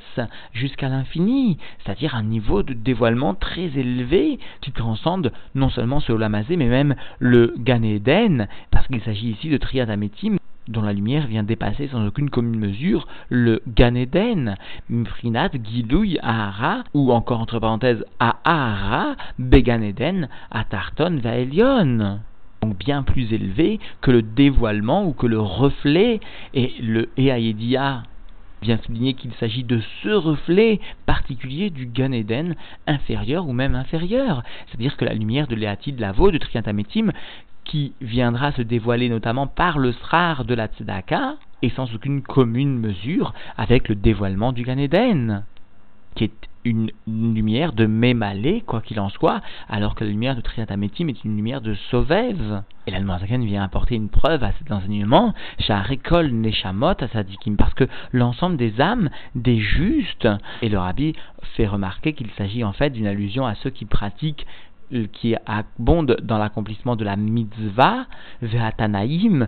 jusqu'à 0.52 0.88
l'infini, 0.88 1.59
c'est-à-dire 1.85 2.14
un 2.14 2.23
niveau 2.23 2.62
de 2.62 2.75
dévoilement 2.75 3.35
très 3.35 3.71
élevé 3.76 4.38
qui 4.61 4.73
transcende 4.73 5.33
non 5.54 5.68
seulement 5.71 5.78
ce 6.01 6.13
Olamazé, 6.13 6.57
mais 6.57 6.69
même 6.69 6.95
le 7.19 7.55
Gan 7.59 7.83
Eden, 7.83 8.49
parce 8.71 8.87
qu'il 8.87 9.01
s'agit 9.03 9.31
ici 9.31 9.49
de 9.49 9.57
Triad 9.57 9.91
Ametim, 9.91 10.37
dont 10.69 10.83
la 10.83 10.93
lumière 10.93 11.27
vient 11.27 11.43
dépasser 11.43 11.89
sans 11.89 12.07
aucune 12.07 12.31
commune 12.31 12.59
mesure 12.59 13.07
le 13.31 13.63
Gan 13.67 13.95
Eden, 13.95 14.57
Mfrinat, 14.91 15.51
Gidouy, 15.65 16.19
Ahara, 16.23 16.85
ou 16.95 17.13
encore 17.13 17.41
entre 17.41 17.59
parenthèses, 17.59 18.05
Ahara, 18.19 19.17
Began 19.39 19.83
Eden, 19.83 20.29
Atarton, 20.51 21.19
Vaelion 21.23 22.21
donc 22.61 22.77
bien 22.77 23.05
plus 23.05 23.33
élevé 23.33 23.79
que 24.01 24.11
le 24.11 24.21
dévoilement 24.21 25.07
ou 25.07 25.13
que 25.13 25.27
le 25.27 25.39
reflet 25.39 26.21
et 26.55 26.75
le 26.83 27.09
Eaedia 27.17 28.03
vient 28.62 28.79
souligner 28.79 29.15
qu'il 29.15 29.33
s'agit 29.35 29.65
de 29.65 29.81
ce 30.03 30.09
reflet 30.09 30.81
particulier 31.07 31.71
du 31.71 31.87
Gan 31.87 32.12
Eden 32.12 32.55
inférieur 32.87 33.47
ou 33.47 33.53
même 33.53 33.75
inférieur. 33.75 34.43
C'est-à-dire 34.67 34.97
que 34.97 35.05
la 35.05 35.15
lumière 35.15 35.47
de 35.47 35.55
Léatide 35.55 36.00
Lavo, 36.00 36.31
de 36.31 36.38
Triantametim, 36.38 37.12
qui 37.65 37.93
viendra 38.00 38.53
se 38.53 38.62
dévoiler 38.62 39.09
notamment 39.09 39.47
par 39.47 39.79
le 39.79 39.93
srar 39.93 40.45
de 40.45 40.55
la 40.55 40.67
Tzedaka, 40.67 41.37
et 41.62 41.71
sans 41.71 41.93
aucune 41.95 42.23
commune 42.23 42.79
mesure 42.79 43.35
avec 43.57 43.88
le 43.88 43.95
dévoilement 43.95 44.53
du 44.53 44.62
Gan 44.62 44.79
Eden, 44.79 45.45
qui 46.15 46.25
est 46.25 46.48
une, 46.65 46.91
lumière 47.07 47.73
de 47.73 47.87
Mémalé, 47.87 48.62
quoi 48.67 48.81
qu'il 48.81 49.00
en 49.00 49.09
soit, 49.09 49.41
alors 49.69 49.95
que 49.95 50.05
la 50.05 50.11
lumière 50.11 50.37
de 50.37 50.41
Triatametim 50.41 51.09
est 51.09 51.25
une 51.25 51.37
lumière 51.37 51.61
de 51.61 51.75
Sauvève. 51.91 52.62
Et 52.87 52.91
la 52.91 53.00
Noirzaken 53.00 53.45
vient 53.45 53.62
apporter 53.62 53.95
une 53.97 54.09
preuve 54.09 54.43
à 54.43 54.53
cet 54.53 54.73
enseignement, 54.73 55.35
Sharekol 55.59 56.31
Neshamot 56.31 56.95
à 57.00 57.09
Sadikim, 57.09 57.57
parce 57.57 57.75
que 57.75 57.85
l'ensemble 58.12 58.57
des 58.57 58.81
âmes, 58.81 59.11
des 59.35 59.59
justes, 59.59 60.29
et 60.62 60.69
le 60.69 60.79
rabbi 60.79 61.15
fait 61.57 61.67
remarquer 61.67 62.12
qu'il 62.12 62.31
s'agit 62.33 62.65
en 62.65 62.73
fait 62.73 62.91
d'une 62.91 63.07
allusion 63.07 63.47
à 63.47 63.55
ceux 63.57 63.71
qui 63.71 63.85
pratiquent 63.85 64.47
qui 65.12 65.35
abonde 65.47 66.16
dans 66.23 66.38
l'accomplissement 66.38 66.97
de 66.97 67.04
la 67.04 67.16
mitzvah, 67.16 68.07
Vehatanaïm, 68.42 69.47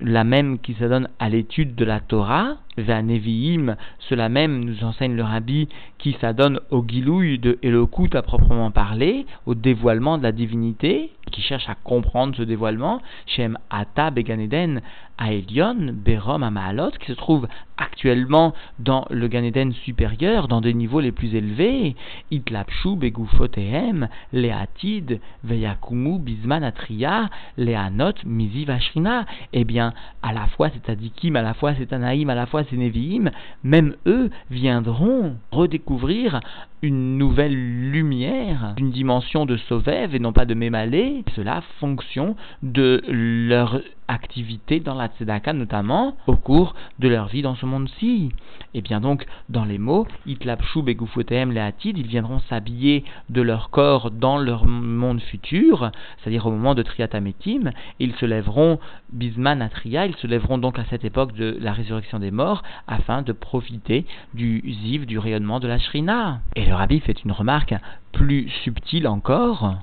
la 0.00 0.24
même 0.24 0.58
qui 0.58 0.74
se 0.74 0.84
donne 0.84 1.08
à 1.18 1.28
l'étude 1.28 1.74
de 1.74 1.84
la 1.84 2.00
Torah, 2.00 2.56
Vehaneviim, 2.76 3.76
cela 3.98 4.28
même 4.28 4.64
nous 4.64 4.84
enseigne 4.84 5.16
le 5.16 5.24
rabbi 5.24 5.68
qui 5.98 6.16
s'adonne 6.20 6.60
au 6.70 6.84
gilouille 6.86 7.38
de 7.38 7.58
Elokut 7.62 8.14
à 8.14 8.22
proprement 8.22 8.70
parler, 8.70 9.26
au 9.46 9.54
dévoilement 9.54 10.16
de 10.18 10.22
la 10.22 10.32
divinité, 10.32 11.10
qui 11.32 11.42
cherche 11.42 11.68
à 11.68 11.74
comprendre 11.74 12.36
ce 12.36 12.42
dévoilement, 12.42 13.02
Shem 13.26 13.58
Ata 13.70 14.10
Beganeden 14.10 14.80
Aelion, 15.18 15.92
Berom 15.92 16.42
Amaalot, 16.42 16.92
qui 17.00 17.06
se 17.06 17.12
trouve 17.12 17.48
actuellement 17.78 18.52
dans 18.78 19.06
le 19.10 19.28
Ganeden 19.28 19.72
supérieur, 19.72 20.48
dans 20.48 20.60
des 20.60 20.74
niveaux 20.74 21.00
les 21.00 21.12
plus 21.12 21.34
élevés, 21.34 21.96
Itlapshu 22.30 22.96
Begufotehem, 22.96 24.08
Leatid, 24.32 25.20
Veyakumu, 25.44 26.18
Bisman 26.18 26.64
Atria, 26.64 27.30
Leanot, 27.56 28.14
Mizi 28.26 28.64
Vashrina, 28.64 29.24
eh 29.52 29.64
bien, 29.64 29.94
à 30.22 30.32
la 30.32 30.46
fois 30.46 30.68
c'est 30.74 30.90
Adikim, 30.90 31.36
à 31.36 31.42
la 31.42 31.54
fois 31.54 31.74
c'est 31.78 31.92
Anaïm, 31.92 32.28
à 32.30 32.34
la 32.34 32.46
fois 32.46 32.64
c'est 32.68 32.76
Neviim, 32.76 33.30
même 33.62 33.94
eux 34.06 34.30
viendront 34.50 35.36
redécouvrir 35.52 36.40
une 36.82 37.18
nouvelle 37.18 37.54
lumière, 37.90 38.74
une 38.78 38.90
dimension 38.90 39.46
de 39.46 39.56
Sauvève 39.56 40.14
et 40.14 40.18
non 40.18 40.32
pas 40.32 40.44
de 40.44 40.54
Mémalé, 40.54 41.24
cela 41.34 41.62
fonction 41.80 42.36
de 42.62 43.02
leur 43.08 43.80
activité 44.08 44.80
dans 44.80 44.94
la 44.94 45.08
tzedaka, 45.08 45.52
notamment 45.52 46.16
au 46.26 46.34
cours 46.34 46.74
de 46.98 47.08
leur 47.08 47.28
vie 47.28 47.42
dans 47.42 47.54
ce 47.54 47.66
monde-ci. 47.66 48.30
Et 48.74 48.80
bien 48.80 49.00
donc, 49.00 49.26
dans 49.48 49.64
les 49.64 49.78
mots, 49.78 50.06
itlapshu 50.26 50.82
begufotem 50.82 51.52
leatid, 51.52 51.98
ils 51.98 52.06
viendront 52.06 52.40
s'habiller 52.48 53.04
de 53.28 53.42
leur 53.42 53.70
corps 53.70 54.10
dans 54.10 54.38
leur 54.38 54.66
monde 54.66 55.20
futur, 55.20 55.90
c'est-à-dire 56.18 56.46
au 56.46 56.50
moment 56.50 56.74
de 56.74 56.82
triatametim, 56.82 57.70
ils 57.98 58.14
se 58.14 58.24
lèveront 58.24 58.78
bisman 59.12 59.62
atria, 59.62 60.06
ils 60.06 60.16
se 60.16 60.26
lèveront 60.26 60.58
donc 60.58 60.78
à 60.78 60.84
cette 60.90 61.04
époque 61.04 61.34
de 61.34 61.56
la 61.60 61.72
résurrection 61.72 62.18
des 62.18 62.30
morts, 62.30 62.62
afin 62.86 63.22
de 63.22 63.32
profiter 63.32 64.06
du 64.32 64.62
ziv, 64.82 65.06
du 65.06 65.18
rayonnement 65.18 65.60
de 65.60 65.68
la 65.68 65.78
shrina. 65.78 66.40
Le 66.68 66.74
rabbi 66.74 67.00
fait 67.00 67.24
une 67.24 67.32
remarque 67.32 67.74
plus 68.12 68.50
subtile 68.62 69.08
encore, 69.08 69.76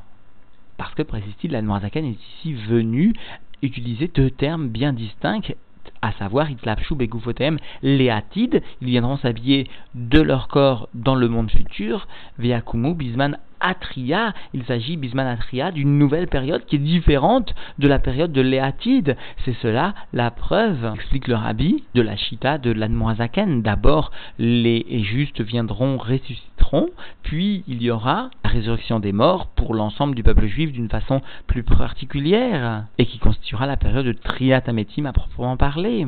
parce 0.77 0.93
que, 0.93 1.01
précise-t-il, 1.01 1.51
la 1.51 1.63
Noirzakan 1.63 2.03
est 2.03 2.19
ici 2.37 2.53
venue 2.53 3.13
utiliser 3.63 4.07
deux 4.07 4.29
termes 4.29 4.67
bien 4.67 4.93
distincts, 4.93 5.55
à 6.03 6.11
savoir 6.13 6.51
Itlapshu 6.51 6.93
Begoufotem, 6.93 7.57
Léatide, 7.81 8.61
ils 8.81 8.87
viendront 8.87 9.17
s'habiller 9.17 9.67
de 9.95 10.21
leur 10.21 10.47
corps 10.47 10.87
dans 10.93 11.15
le 11.15 11.27
monde 11.27 11.49
futur, 11.49 12.07
Veakumu 12.37 12.93
Bisman 12.93 13.39
Atria, 13.65 14.33
il 14.53 14.63
s'agit, 14.65 14.95
Bisman 14.95 15.25
Atria, 15.25 15.71
d'une 15.71 15.97
nouvelle 15.97 16.27
période 16.27 16.65
qui 16.65 16.75
est 16.75 16.79
différente 16.79 17.55
de 17.79 17.87
la 17.87 17.97
période 17.97 18.31
de 18.31 18.41
Léatide. 18.41 19.17
C'est 19.43 19.55
cela 19.61 19.95
la 20.13 20.29
preuve, 20.29 20.91
explique 20.95 21.27
le 21.27 21.35
rabbi, 21.35 21.83
de 21.95 22.01
la 22.01 22.15
Chita 22.15 22.59
de 22.59 22.71
l'Admoazaken. 22.71 23.63
D'abord, 23.63 24.11
les 24.37 24.85
justes 25.03 25.41
viendront, 25.41 25.97
ressusciteront, 25.97 26.89
puis 27.23 27.63
il 27.67 27.81
y 27.81 27.89
aura 27.89 28.29
la 28.43 28.51
résurrection 28.51 28.99
des 28.99 29.11
morts 29.11 29.47
pour 29.47 29.73
l'ensemble 29.73 30.13
du 30.13 30.21
peuple 30.21 30.45
juif 30.45 30.71
d'une 30.71 30.89
façon 30.89 31.21
plus 31.47 31.63
particulière, 31.63 32.85
et 32.99 33.05
qui 33.05 33.17
constituera 33.17 33.65
la 33.65 33.77
période 33.77 34.05
de 34.05 34.13
Triatametim 34.13 35.05
à 35.05 35.13
proprement 35.13 35.57
parler. 35.57 36.05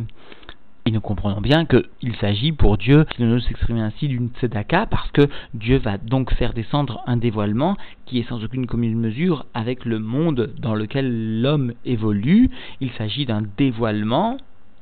Et 0.87 0.91
nous 0.91 1.01
comprenons 1.01 1.41
bien 1.41 1.65
qu'il 1.65 2.15
s'agit 2.21 2.53
pour 2.53 2.77
Dieu 2.77 3.05
de 3.19 3.25
nous 3.25 3.41
s'exprimer 3.41 3.81
ainsi 3.81 4.07
d'une 4.07 4.29
tzedaka 4.29 4.85
parce 4.85 5.11
que 5.11 5.27
Dieu 5.53 5.79
va 5.79 5.97
donc 5.97 6.33
faire 6.35 6.53
descendre 6.53 7.03
un 7.07 7.17
dévoilement 7.17 7.75
qui 8.05 8.19
est 8.19 8.29
sans 8.29 8.41
aucune 8.41 8.67
commune 8.67 8.97
mesure 8.97 9.45
avec 9.53 9.83
le 9.83 9.99
monde 9.99 10.53
dans 10.57 10.75
lequel 10.75 11.41
l'homme 11.41 11.73
évolue. 11.83 12.49
Il 12.79 12.91
s'agit 12.91 13.25
d'un 13.25 13.43
dévoilement 13.57 14.37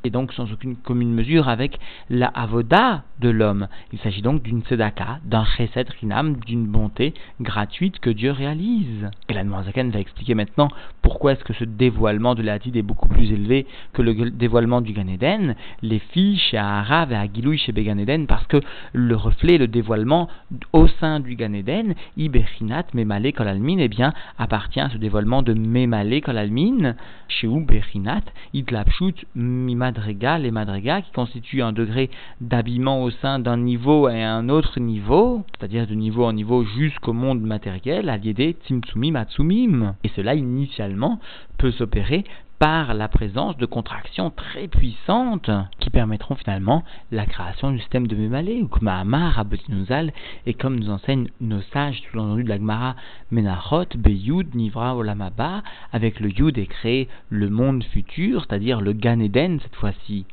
et 0.05 0.09
donc 0.09 0.33
sans 0.33 0.51
aucune 0.51 0.75
commune 0.75 1.13
mesure 1.13 1.49
avec 1.49 1.79
la 2.09 2.27
avoda 2.27 3.03
de 3.19 3.29
l'homme. 3.29 3.67
Il 3.91 3.99
s'agit 3.99 4.21
donc 4.21 4.43
d'une 4.43 4.61
tzedaka, 4.61 5.19
d'un 5.25 5.45
chesed 5.45 5.89
rinam, 5.99 6.37
d'une 6.45 6.67
bonté 6.67 7.13
gratuite 7.41 7.99
que 7.99 8.09
Dieu 8.09 8.31
réalise. 8.31 9.09
Et 9.29 9.33
la 9.33 9.43
Zaken 9.63 9.89
va 9.89 9.99
expliquer 9.99 10.35
maintenant 10.35 10.69
pourquoi 11.01 11.33
est-ce 11.33 11.43
que 11.43 11.53
ce 11.53 11.63
dévoilement 11.63 12.35
de 12.35 12.41
l'Atid 12.41 12.75
est 12.75 12.81
beaucoup 12.81 13.07
plus 13.07 13.31
élevé 13.31 13.65
que 13.93 14.01
le 14.01 14.31
dévoilement 14.31 14.81
du 14.81 14.93
Gan 14.93 15.07
Eden. 15.07 15.55
Les 15.81 15.99
filles 15.99 16.37
chez 16.37 16.57
Ahara 16.57 17.07
et 17.09 17.15
Agilouy 17.15 17.57
chez 17.57 17.71
Began 17.71 17.97
Eden, 17.97 18.27
parce 18.27 18.45
que 18.47 18.61
le 18.93 19.15
reflet, 19.15 19.57
le 19.57 19.67
dévoilement 19.67 20.29
au 20.73 20.87
sein 20.87 21.19
du 21.19 21.35
Gan 21.35 21.53
Eden, 21.53 21.95
Iberinat 22.17 22.85
Memale 22.93 23.33
Kolalmin, 23.33 23.77
eh 23.79 23.87
bien, 23.87 24.13
appartient 24.37 24.79
à 24.79 24.89
ce 24.89 24.97
dévoilement 24.97 25.41
de 25.41 25.53
Memale 25.53 26.21
Kolalmin, 26.21 26.95
chez 27.27 27.47
Uberinat, 27.47 28.23
Itlapshut 28.53 29.25
Mimad 29.35 29.94
les 30.39 30.51
madrigas, 30.51 31.01
qui 31.01 31.11
constituent 31.11 31.61
un 31.61 31.71
degré 31.71 32.09
d'habillement 32.41 33.03
au 33.03 33.09
sein 33.09 33.39
d'un 33.39 33.57
niveau 33.57 34.09
et 34.09 34.23
un 34.23 34.49
autre 34.49 34.79
niveau, 34.79 35.43
c'est-à-dire 35.57 35.87
de 35.87 35.95
niveau 35.95 36.25
en 36.25 36.33
niveau 36.33 36.63
jusqu'au 36.63 37.13
monde 37.13 37.41
matériel, 37.41 38.09
à 38.09 38.17
l'idée 38.17 38.55
Tzimtzumim 38.65 39.15
Atsumim. 39.15 39.95
Et 40.03 40.09
cela, 40.15 40.35
initialement, 40.35 41.19
peut 41.57 41.71
s'opérer 41.71 42.23
par 42.59 42.93
la 42.93 43.07
présence 43.07 43.57
de 43.57 43.65
contractions 43.65 44.29
très 44.29 44.67
puissantes 44.67 45.49
qui 45.79 45.89
permettront 45.89 46.35
finalement 46.35 46.83
la 47.11 47.25
création 47.25 47.71
du 47.71 47.79
système 47.79 48.07
de 48.07 48.15
Mémalé 48.15 48.61
ou 48.61 48.69
Mahamar 48.81 49.39
Abotinuzal 49.39 50.13
et 50.45 50.53
comme 50.53 50.79
nous 50.79 50.89
enseignent 50.89 51.29
nos 51.41 51.61
sages 51.73 52.01
tout 52.01 52.15
l'entendu 52.15 52.43
de 52.43 52.49
la 52.49 52.57
Gemara 52.57 52.95
Menachot, 53.31 53.97
Beyud, 53.97 54.55
Nivra, 54.55 54.95
Olamaba 54.95 55.63
avec 55.91 56.19
le 56.19 56.29
Yud 56.29 56.57
est 56.57 56.67
créé 56.67 57.09
le 57.29 57.49
monde 57.49 57.83
futur, 57.83 58.45
c'est-à-dire 58.45 58.81
le 58.81 58.93
Gan 58.93 59.19
Eden 59.19 59.59
cette 59.61 59.75
fois-ci. 59.75 60.25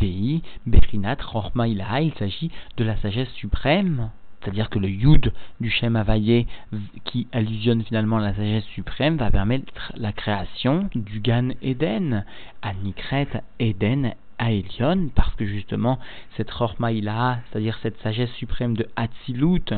Vei, 0.00 0.42
Berinat, 0.66 1.16
Rochma 1.22 1.66
il 1.66 2.12
s'agit 2.18 2.50
de 2.76 2.84
la 2.84 2.96
sagesse 2.98 3.30
suprême 3.32 4.10
c'est-à-dire 4.40 4.70
que 4.70 4.78
le 4.78 4.88
Yud 4.88 5.32
du 5.60 5.70
Shem 5.70 5.96
Havayé, 5.96 6.46
qui 7.04 7.26
allusionne 7.32 7.82
finalement 7.82 8.18
la 8.18 8.34
sagesse 8.34 8.64
suprême, 8.64 9.16
va 9.16 9.30
permettre 9.30 9.92
la 9.96 10.12
création 10.12 10.88
du 10.94 11.20
Gan 11.20 11.50
Eden, 11.62 12.24
Anikret 12.62 13.42
Eden 13.58 14.14
Aelion, 14.38 15.08
parce 15.14 15.34
que 15.34 15.44
justement 15.44 15.98
cette 16.36 16.50
Chorma 16.50 16.92
Ilaha, 16.92 17.40
c'est-à-dire 17.50 17.78
cette 17.82 18.00
sagesse 18.02 18.30
suprême 18.34 18.76
de 18.76 18.88
Hatzilut, 18.96 19.74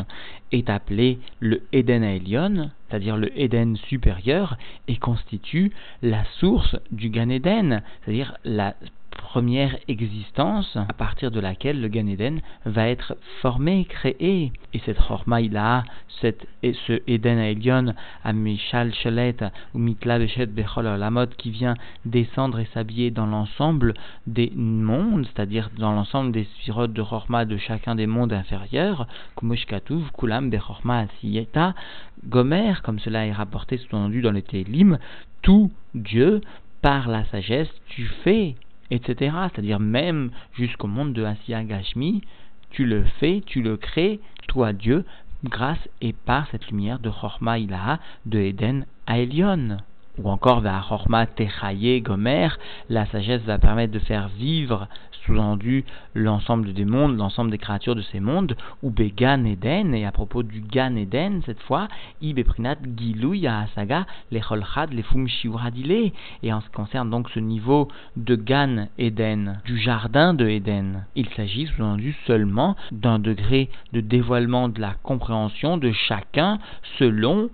est 0.53 0.69
appelée 0.69 1.19
le 1.41 1.63
Eden 1.73 2.03
Aelion, 2.03 2.71
c'est-à-dire 2.89 3.17
le 3.17 3.37
Eden 3.39 3.77
supérieur, 3.77 4.59
et 4.89 4.97
constitue 4.97 5.73
la 6.03 6.25
source 6.39 6.77
du 6.91 7.09
Gan 7.09 7.31
Eden, 7.31 7.83
c'est-à-dire 8.05 8.37
la 8.45 8.75
première 9.21 9.77
existence 9.87 10.77
à 10.77 10.93
partir 10.93 11.31
de 11.31 11.41
laquelle 11.41 11.81
le 11.81 11.89
Gan 11.89 12.07
Eden 12.07 12.41
va 12.65 12.89
être 12.89 13.17
formé, 13.43 13.85
créé. 13.85 14.53
Et 14.73 14.79
cette 14.85 14.99
Chorma 14.99 15.39
a 15.57 15.85
cette, 16.21 16.47
et 16.63 16.73
ce 16.87 17.01
Eden 17.07 17.39
Elion, 17.39 17.95
à 18.25 18.33
Mishal 18.33 18.95
Shelet, 18.95 19.37
ou 19.75 19.79
Mitla 19.79 20.19
Beshet 20.19 20.47
Bechol 20.47 20.87
Lamod, 20.87 21.35
qui 21.37 21.51
vient 21.51 21.75
descendre 22.05 22.59
et 22.59 22.69
s'habiller 22.73 23.11
dans 23.11 23.27
l'ensemble 23.27 23.95
des 24.27 24.53
mondes, 24.57 25.27
c'est-à-dire 25.27 25.71
dans 25.79 25.93
l'ensemble 25.93 26.33
des 26.33 26.45
sphirotes 26.45 26.93
de 26.93 27.03
Chorma 27.03 27.45
de 27.45 27.57
chacun 27.59 27.95
des 27.95 28.07
mondes 28.07 28.33
inférieurs, 28.33 29.07
Kumushkatuv, 29.37 30.11
Kulam 30.19 30.51
Bechorma 30.51 31.01
Asiyeta, 31.01 31.75
Gomer, 32.27 32.83
comme 32.83 32.99
cela 32.99 33.27
est 33.27 33.33
rapporté 33.33 33.77
sous-entendu 33.79 34.23
dans 34.23 34.33
les 34.33 34.43
Télim, 34.43 34.99
tout 35.43 35.71
Dieu, 35.95 36.41
par 36.83 37.09
la 37.09 37.25
sagesse, 37.27 37.71
tu 37.89 38.07
fais 38.25 38.57
etc. 38.91 39.37
C'est-à-dire 39.53 39.81
même 39.81 40.31
jusqu'au 40.55 40.87
monde 40.87 41.13
de 41.13 41.25
Asiya 41.25 41.65
Gashmi, 41.65 42.23
tu 42.71 42.87
le 42.87 43.05
fais, 43.19 43.43
tu 43.45 43.63
le 43.63 43.77
crées, 43.77 44.21
toi 44.47 44.73
Dieu, 44.73 45.05
grâce 45.45 45.89
et 46.01 46.13
par 46.13 46.47
cette 46.51 46.69
lumière 46.69 46.99
de 46.99 47.11
Chorma 47.11 47.59
Ilaha, 47.59 47.99
de 48.27 48.39
Eden 48.39 48.87
à 49.07 49.19
Elion 49.19 49.79
ou 50.19 50.29
encore 50.29 50.61
vers 50.61 50.87
Chorma 50.89 51.27
Techaye 51.27 52.01
Gomer, 52.03 52.49
la 52.89 53.07
sagesse 53.07 53.43
va 53.43 53.59
permettre 53.59 53.93
de 53.93 53.99
faire 53.99 54.29
vivre, 54.29 54.89
sous-entendu, 55.25 55.85
l'ensemble 56.15 56.73
des 56.73 56.85
mondes, 56.85 57.17
l'ensemble 57.17 57.51
des 57.51 57.59
créatures 57.59 57.95
de 57.95 58.03
ces 58.03 58.21
mondes, 58.21 58.57
ou 58.83 58.91
Began 58.91 59.45
Eden, 59.45 59.95
et 59.95 60.07
à 60.07 60.13
propos 60.13 60.43
du 60.43 60.61
Gan 60.61 60.97
Eden, 60.97 61.43
cette 61.47 61.61
fois, 61.61 61.89
Ibeprinat 62.21 62.77
Gilou 62.97 63.35
Asaga, 63.47 64.07
les 64.31 64.41
Cholchad, 64.41 64.93
les 64.93 65.03
Fum 65.03 65.27
Shiuradile, 65.29 66.13
et 66.43 66.53
en 66.53 66.61
ce 66.61 66.67
qui 66.67 66.73
concerne 66.73 67.11
donc 67.11 67.29
ce 67.31 67.41
niveau 67.41 67.89
de 68.17 68.37
Gan 68.37 68.89
Eden, 68.99 69.61
du 69.65 69.79
jardin 69.79 70.35
de 70.35 70.49
Eden, 70.49 71.05
il 71.15 71.29
s'agit 71.31 71.67
sous-entendu 71.67 72.17
seulement 72.27 72.77
d'un 72.93 73.19
degré 73.19 73.69
de 73.93 74.01
dévoilement 74.01 74.69
de 74.69 74.81
la 74.81 74.95
compréhension 75.03 75.77
de 75.77 75.93
chacun 75.93 76.59
selon 76.99 77.51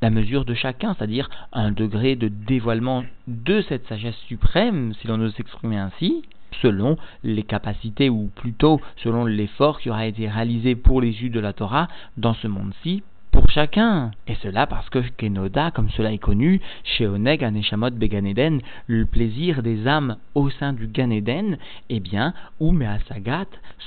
la 0.00 0.10
mesure 0.10 0.44
de 0.44 0.54
chacun, 0.54 0.94
c'est-à-dire 0.94 1.28
un 1.52 1.72
degré 1.72 2.14
de 2.14 2.28
dévoilement 2.28 3.04
de 3.26 3.62
cette 3.62 3.86
sagesse 3.88 4.16
suprême, 4.28 4.94
si 4.94 5.08
l'on 5.08 5.20
ose 5.20 5.34
s'exprimer 5.34 5.76
ainsi, 5.76 6.22
selon 6.62 6.96
les 7.22 7.42
capacités, 7.42 8.08
ou 8.08 8.30
plutôt 8.34 8.80
selon 8.96 9.24
l'effort 9.24 9.80
qui 9.80 9.90
aura 9.90 10.06
été 10.06 10.28
réalisé 10.28 10.74
pour 10.74 11.00
les 11.00 11.12
jus 11.12 11.30
de 11.30 11.40
la 11.40 11.52
Torah 11.52 11.88
dans 12.16 12.34
ce 12.34 12.46
monde-ci 12.46 13.02
pour 13.30 13.50
chacun. 13.50 14.10
Et 14.26 14.34
cela 14.42 14.66
parce 14.66 14.88
que 14.90 14.98
Kenoda, 15.16 15.70
comme 15.70 15.90
cela 15.90 16.12
est 16.12 16.18
connu, 16.18 16.60
chez 16.82 17.06
Oneg 17.06 17.44
Aneshamot 17.44 17.90
Beganeden, 17.90 18.60
le 18.86 19.06
plaisir 19.06 19.62
des 19.62 19.86
âmes 19.86 20.16
au 20.34 20.50
sein 20.50 20.72
du 20.72 20.88
Ganeden, 20.88 21.58
eh 21.88 22.00
bien, 22.00 22.34
ou 22.58 22.72
Measagat, 22.72 23.46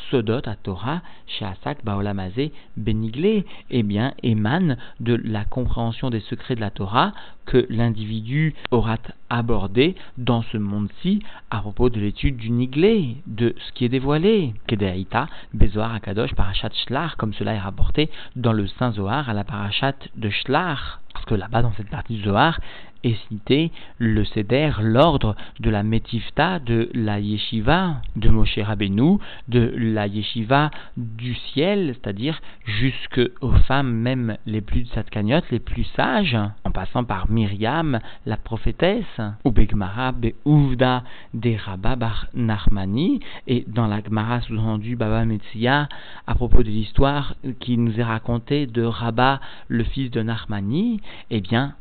Sodot 0.10 0.42
à 0.46 0.56
Torah, 0.56 1.02
chez 1.28 1.46
Asak 1.46 1.84
Baolamazé 1.84 2.54
Beniglé, 2.78 3.46
eh 3.70 3.84
bien, 3.84 4.14
émane 4.24 4.78
de 5.00 5.16
la 5.16 5.44
compréhension 5.44 6.10
des 6.10 6.22
secrets 6.22 6.56
de 6.56 6.62
la 6.62 6.72
Torah 6.72 7.12
que 7.52 7.66
l'individu 7.70 8.54
aura 8.72 8.96
abordé 9.30 9.96
dans 10.18 10.42
ce 10.42 10.58
monde-ci 10.58 11.22
à 11.50 11.60
propos 11.60 11.90
de 11.90 12.00
l'étude 12.00 12.38
du 12.38 12.50
Niglé, 12.50 13.18
de 13.28 13.54
ce 13.68 13.74
qui 13.74 13.84
est 13.84 13.90
dévoilé. 13.90 14.54
Kedeaïta, 14.68 15.28
Bezoar 15.54 15.94
Akadosh, 15.94 16.34
Parashat 16.34 16.70
Shlar, 16.88 17.18
comme 17.18 17.34
cela 17.34 17.54
est 17.54 17.60
rapporté 17.60 18.10
dans 18.38 18.54
le 18.54 18.68
Saint 18.68 18.94
Zohar 18.94 19.30
à 19.30 19.34
la 19.34 19.44
Parashat 19.44 19.96
de 20.16 20.30
Shlar. 20.30 21.02
Parce 21.14 21.26
que 21.26 21.36
là-bas, 21.36 21.62
dans 21.62 21.74
cette 21.74 21.90
partie 21.90 22.16
du 22.16 22.24
Zohar, 22.24 22.58
est 23.04 23.18
cité 23.28 23.72
le 23.98 24.24
Seder, 24.26 24.72
l'ordre 24.82 25.36
de 25.60 25.70
la 25.70 25.84
Metifta, 25.84 26.60
de 26.60 26.90
la 26.94 27.20
Yeshiva 27.20 28.02
de 28.16 28.30
Moshe 28.30 28.60
Rabbeinu, 28.60 29.18
de 29.48 29.74
la 29.78 30.08
Yeshiva 30.08 30.72
du 30.98 31.36
ciel, 31.36 31.96
c'est-à-dire 31.96 32.42
jusque 32.66 33.22
aux 33.42 33.52
femmes 33.68 33.92
même 33.92 34.38
les 34.46 34.62
plus 34.62 34.86
satkaniot, 34.88 35.42
les 35.52 35.60
plus 35.60 35.86
sages, 35.96 36.38
en 36.64 36.72
passant 36.72 37.04
par 37.04 37.30
Myriam, 37.30 38.00
la 38.26 38.38
prophétesse, 38.38 39.22
ou 39.44 39.52
Begmara, 39.52 40.12
Beouvda, 40.12 41.04
des 41.34 41.58
Bar 41.78 42.28
Nachmani, 42.34 43.20
et 43.48 43.66
dans 43.68 43.88
la 43.88 44.02
Gemara 44.04 44.42
sous-entendu 44.42 44.96
Baba 44.96 45.26
Metzia, 45.26 45.90
à 46.28 46.36
propos 46.36 46.64
de 46.64 46.70
l'histoire 46.70 47.36
qui 47.60 47.78
nous 47.78 48.00
est 48.00 48.04
racontée 48.04 48.68
de 48.68 48.84
Rabba, 48.84 49.40
le 49.68 49.84
fils 49.84 50.12
de 50.12 50.22
Nachmani, 50.22 51.02
eh 51.30 51.42
bien, 51.42 51.76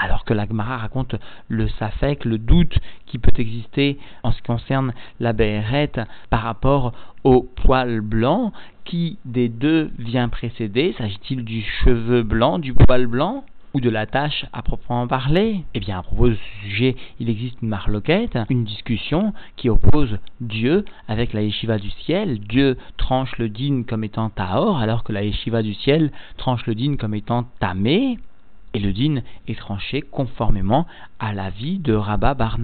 alors 0.00 0.24
que 0.24 0.34
l'Agmara 0.34 0.78
raconte 0.78 1.14
le 1.48 1.68
safek, 1.68 2.24
le 2.24 2.38
doute 2.38 2.78
qui 3.06 3.18
peut 3.18 3.38
exister 3.38 3.98
en 4.22 4.32
ce 4.32 4.38
qui 4.38 4.44
concerne 4.44 4.92
la 5.20 5.32
béhérette 5.32 6.00
par 6.30 6.42
rapport 6.42 6.92
au 7.22 7.42
poil 7.42 8.00
blanc, 8.00 8.52
qui 8.84 9.18
des 9.24 9.48
deux 9.48 9.90
vient 9.98 10.28
précéder? 10.28 10.94
S'agit-il 10.96 11.44
du 11.44 11.62
cheveu 11.62 12.22
blanc, 12.22 12.58
du 12.58 12.72
poil 12.72 13.06
blanc 13.06 13.44
ou 13.72 13.80
de 13.80 13.90
la 13.90 14.06
tâche 14.06 14.46
à 14.52 14.62
proprement 14.62 15.06
parler? 15.06 15.62
Eh 15.74 15.80
bien, 15.80 15.98
à 15.98 16.02
propos 16.02 16.30
de 16.30 16.34
ce 16.34 16.68
sujet, 16.68 16.96
il 17.20 17.28
existe 17.28 17.60
une 17.62 17.68
marloquette, 17.68 18.38
une 18.48 18.64
discussion 18.64 19.34
qui 19.56 19.68
oppose 19.68 20.18
Dieu 20.40 20.86
avec 21.08 21.34
la 21.34 21.42
yeshiva 21.42 21.78
du 21.78 21.90
ciel. 21.90 22.40
Dieu 22.40 22.78
tranche 22.96 23.36
le 23.38 23.50
din 23.50 23.84
comme 23.86 24.02
étant 24.02 24.30
Taor, 24.30 24.78
alors 24.78 25.04
que 25.04 25.12
la 25.12 25.22
yeshiva 25.22 25.62
du 25.62 25.74
ciel 25.74 26.10
tranche 26.38 26.66
le 26.66 26.74
din 26.74 26.96
comme 26.96 27.14
étant 27.14 27.44
Tamé 27.60 28.18
et 28.74 28.78
le 28.78 28.92
din 28.92 29.22
est 29.48 29.58
tranché 29.58 30.02
conformément 30.02 30.86
à 31.18 31.32
l'avis 31.32 31.78
de 31.78 31.94
Rabba 31.94 32.34
Bar 32.34 32.58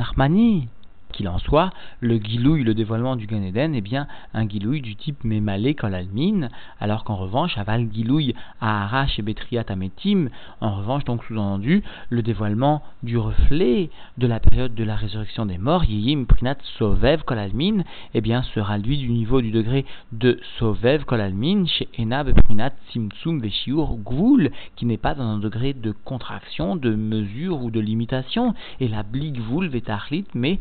qu'il 1.17 1.29
en 1.29 1.39
soit, 1.39 1.71
le 2.01 2.19
guilouille, 2.19 2.63
le 2.63 2.75
dévoilement 2.75 3.17
du 3.17 3.27
Gan 3.27 3.43
Eden, 3.43 3.75
est 3.75 3.81
bien 3.81 4.07
un 4.35 4.45
guilouille 4.45 4.83
du 4.83 4.97
type 4.97 5.25
Mémalé 5.25 5.75
Kolalmin, 5.75 6.49
alors 6.79 7.05
qu'en 7.05 7.17
revanche, 7.17 7.57
Aval 7.57 7.87
guilouille 7.87 8.35
à 8.61 8.85
Arach 8.85 9.19
et 9.19 9.23
Betriat 9.23 9.65
Ametim, 9.69 10.29
en 10.61 10.77
revanche, 10.77 11.05
donc 11.05 11.25
sous-entendu, 11.25 11.83
le 12.11 12.23
dévoilement 12.23 12.83
du 13.03 13.17
reflet 13.17 13.89
de 14.19 14.27
la 14.27 14.41
période 14.41 14.75
de 14.75 14.85
la 14.85 14.95
résurrection 14.95 15.47
des 15.47 15.57
morts, 15.57 15.85
Yiyim 15.85 16.27
Prinat 16.27 16.59
Sovev 16.79 17.23
Kolalmin, 17.25 17.83
eh 18.13 18.21
bien, 18.21 18.43
sera 18.43 18.77
lui 18.77 18.99
du 18.99 19.09
niveau 19.09 19.41
du 19.41 19.51
degré 19.51 19.87
de 20.13 20.39
Sovev 20.59 21.05
Kolalmin 21.05 21.65
chez 21.67 21.89
Enab 21.99 22.31
Prinat 22.43 22.73
Simtsum 22.93 23.41
Veshiur 23.41 23.97
Gvul, 24.05 24.53
qui 24.77 24.85
n'est 24.85 24.99
pas 24.99 25.15
dans 25.15 25.25
un 25.25 25.39
degré 25.39 25.73
de 25.73 25.93
contraction, 26.05 26.77
de 26.77 26.95
mesure 26.95 27.63
ou 27.63 27.71
de 27.71 27.81
limitation, 27.81 28.55
et 28.81 28.89
la 28.89 29.03
Bligvul 29.03 29.69
Vetarlit, 29.69 30.27
mais 30.35 30.59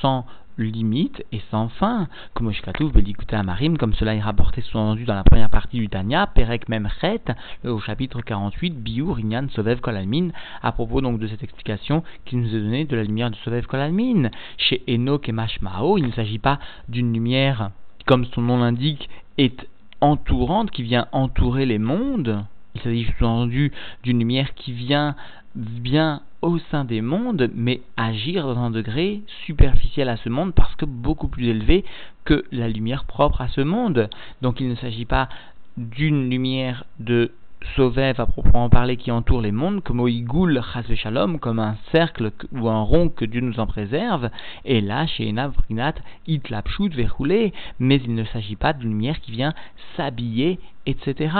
sans 0.00 0.26
limite 0.58 1.24
et 1.32 1.40
sans 1.50 1.68
fin. 1.68 2.08
Comme 2.34 2.52
à 3.30 3.42
Marim, 3.42 3.76
comme 3.76 3.94
cela 3.94 4.14
est 4.14 4.20
rapporté 4.20 4.62
sous-entendu 4.62 5.04
dans 5.04 5.14
la 5.14 5.24
première 5.24 5.50
partie 5.50 5.78
du 5.78 5.88
Tanya, 5.88 6.26
Perek 6.26 6.68
Memchet, 6.68 7.20
au 7.64 7.78
chapitre 7.80 8.22
48, 8.22 8.82
Biur 8.82 9.18
Inyan 9.18 9.48
Sovev 9.50 9.80
Kolalmin, 9.80 10.30
à 10.62 10.72
propos 10.72 11.00
donc 11.00 11.18
de 11.18 11.26
cette 11.26 11.42
explication 11.42 12.02
qui 12.24 12.36
nous 12.36 12.54
est 12.54 12.60
donnée 12.60 12.84
de 12.84 12.96
la 12.96 13.04
lumière 13.04 13.30
de 13.30 13.36
Sovev 13.36 13.66
Kolalmin. 13.66 14.30
Chez 14.56 14.82
Enoch 14.88 15.28
et 15.28 15.32
Mashmao, 15.32 15.98
il 15.98 16.06
ne 16.06 16.12
s'agit 16.12 16.38
pas 16.38 16.58
d'une 16.88 17.12
lumière, 17.12 17.70
comme 18.06 18.24
son 18.26 18.42
nom 18.42 18.58
l'indique, 18.58 19.08
est 19.38 19.68
entourante, 20.00 20.70
qui 20.70 20.82
vient 20.82 21.08
entourer 21.12 21.66
les 21.66 21.78
mondes. 21.78 22.44
Il 22.74 22.80
s'agit 22.82 23.06
sous-entendu 23.18 23.72
d'une 24.02 24.18
lumière 24.18 24.54
qui 24.54 24.72
vient 24.72 25.16
bien 25.54 26.20
au 26.46 26.58
sein 26.70 26.84
des 26.84 27.00
mondes, 27.00 27.50
mais 27.54 27.80
agir 27.96 28.46
dans 28.46 28.58
un 28.58 28.70
degré 28.70 29.22
superficiel 29.44 30.08
à 30.08 30.16
ce 30.16 30.28
monde 30.28 30.54
parce 30.54 30.74
que 30.76 30.84
beaucoup 30.84 31.26
plus 31.26 31.48
élevé 31.48 31.84
que 32.24 32.44
la 32.52 32.68
lumière 32.68 33.04
propre 33.04 33.40
à 33.40 33.48
ce 33.48 33.60
monde. 33.60 34.08
Donc 34.42 34.60
il 34.60 34.68
ne 34.68 34.76
s'agit 34.76 35.04
pas 35.04 35.28
d'une 35.76 36.30
lumière 36.30 36.84
de 37.00 37.32
Sauvev 37.74 38.20
à 38.20 38.26
proprement 38.26 38.68
parler 38.68 38.96
qui 38.96 39.10
entoure 39.10 39.40
les 39.40 39.50
mondes, 39.50 39.82
comme 39.82 39.98
Oigoul 39.98 40.62
Shalom, 40.94 41.40
comme 41.40 41.58
un 41.58 41.76
cercle 41.90 42.30
ou 42.52 42.68
un 42.68 42.82
rond 42.82 43.08
que 43.08 43.24
Dieu 43.24 43.40
nous 43.40 43.58
en 43.58 43.66
préserve, 43.66 44.30
et 44.64 44.80
là, 44.80 45.06
chez 45.06 45.28
Enav 45.28 45.52
Prinat, 45.52 45.94
Itlapshut 46.28 46.94
verroulé, 46.94 47.52
mais 47.80 47.96
il 47.96 48.14
ne 48.14 48.24
s'agit 48.24 48.56
pas 48.56 48.72
d'une 48.72 48.90
lumière 48.90 49.20
qui 49.20 49.32
vient 49.32 49.52
s'habiller, 49.96 50.60
etc. 50.86 51.34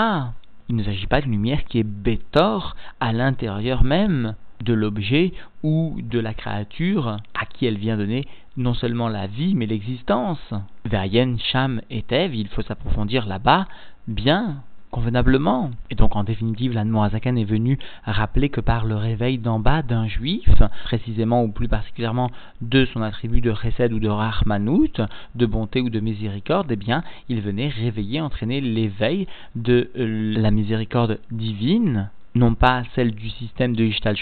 Il 0.68 0.74
ne 0.74 0.82
s'agit 0.82 1.06
pas 1.06 1.20
d'une 1.20 1.32
lumière 1.32 1.64
qui 1.64 1.78
est 1.78 1.86
bétor 1.86 2.74
à 2.98 3.12
l'intérieur 3.12 3.84
même 3.84 4.34
de 4.62 4.72
l'objet 4.72 5.32
ou 5.62 5.96
de 6.02 6.18
la 6.18 6.34
créature 6.34 7.16
à 7.34 7.46
qui 7.46 7.66
elle 7.66 7.78
vient 7.78 7.96
donner 7.96 8.26
non 8.56 8.74
seulement 8.74 9.08
la 9.08 9.26
vie 9.26 9.54
mais 9.54 9.66
l'existence. 9.66 10.54
Veryen, 10.84 11.36
Sham 11.38 11.80
et 11.90 12.02
Tev, 12.02 12.34
il 12.34 12.48
faut 12.48 12.62
s'approfondir 12.62 13.26
là-bas 13.26 13.66
bien 14.08 14.62
convenablement. 14.90 15.70
Et 15.90 15.94
donc 15.94 16.16
en 16.16 16.24
définitive, 16.24 16.72
l'Anmoazaken 16.72 17.36
est 17.36 17.44
venu 17.44 17.78
rappeler 18.04 18.48
que 18.48 18.62
par 18.62 18.86
le 18.86 18.96
réveil 18.96 19.38
d'en 19.38 19.58
bas 19.58 19.82
d'un 19.82 20.06
juif, 20.06 20.48
précisément 20.84 21.42
ou 21.42 21.50
plus 21.50 21.68
particulièrement 21.68 22.30
de 22.62 22.86
son 22.86 23.02
attribut 23.02 23.42
de 23.42 23.52
Chesed 23.52 23.92
ou 23.92 23.98
de 23.98 24.08
Rahmanout, 24.08 25.02
de 25.34 25.46
bonté 25.46 25.80
ou 25.82 25.90
de 25.90 26.00
miséricorde, 26.00 26.70
eh 26.70 26.76
bien, 26.76 27.02
il 27.28 27.40
venait 27.42 27.68
réveiller, 27.68 28.20
entraîner 28.20 28.60
l'éveil 28.60 29.26
de 29.54 29.90
la 29.94 30.50
miséricorde 30.50 31.18
divine, 31.30 32.08
non 32.36 32.54
pas 32.54 32.82
celle 32.94 33.14
du 33.14 33.30
système 33.30 33.74
de 33.74 33.82
Ishtal 33.84 34.16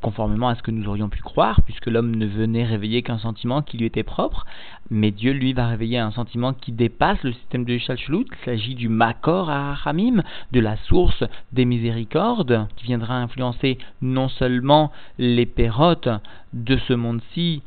conformément 0.00 0.48
à 0.48 0.54
ce 0.54 0.62
que 0.62 0.70
nous 0.70 0.88
aurions 0.88 1.08
pu 1.08 1.20
croire, 1.20 1.60
puisque 1.62 1.86
l'homme 1.86 2.14
ne 2.14 2.24
venait 2.24 2.64
réveiller 2.64 3.02
qu'un 3.02 3.18
sentiment 3.18 3.62
qui 3.62 3.76
lui 3.76 3.84
était 3.84 4.04
propre, 4.04 4.46
mais 4.90 5.10
Dieu 5.10 5.32
lui 5.32 5.52
va 5.52 5.66
réveiller 5.66 5.98
un 5.98 6.12
sentiment 6.12 6.54
qui 6.54 6.72
dépasse 6.72 7.22
le 7.24 7.32
système 7.32 7.64
de 7.64 7.76
Shalshalut. 7.76 8.24
Il 8.30 8.44
s'agit 8.44 8.74
du 8.74 8.88
Makor 8.88 9.50
Arachamim, 9.50 10.22
de 10.52 10.60
la 10.60 10.76
source 10.76 11.24
des 11.52 11.64
miséricordes, 11.64 12.66
qui 12.76 12.84
viendra 12.84 13.16
influencer 13.16 13.76
non 14.00 14.28
seulement 14.28 14.92
les 15.18 15.46
pérotes 15.46 16.08
de 16.54 16.78
ce 16.88 16.94
monde-ci, 16.94 17.62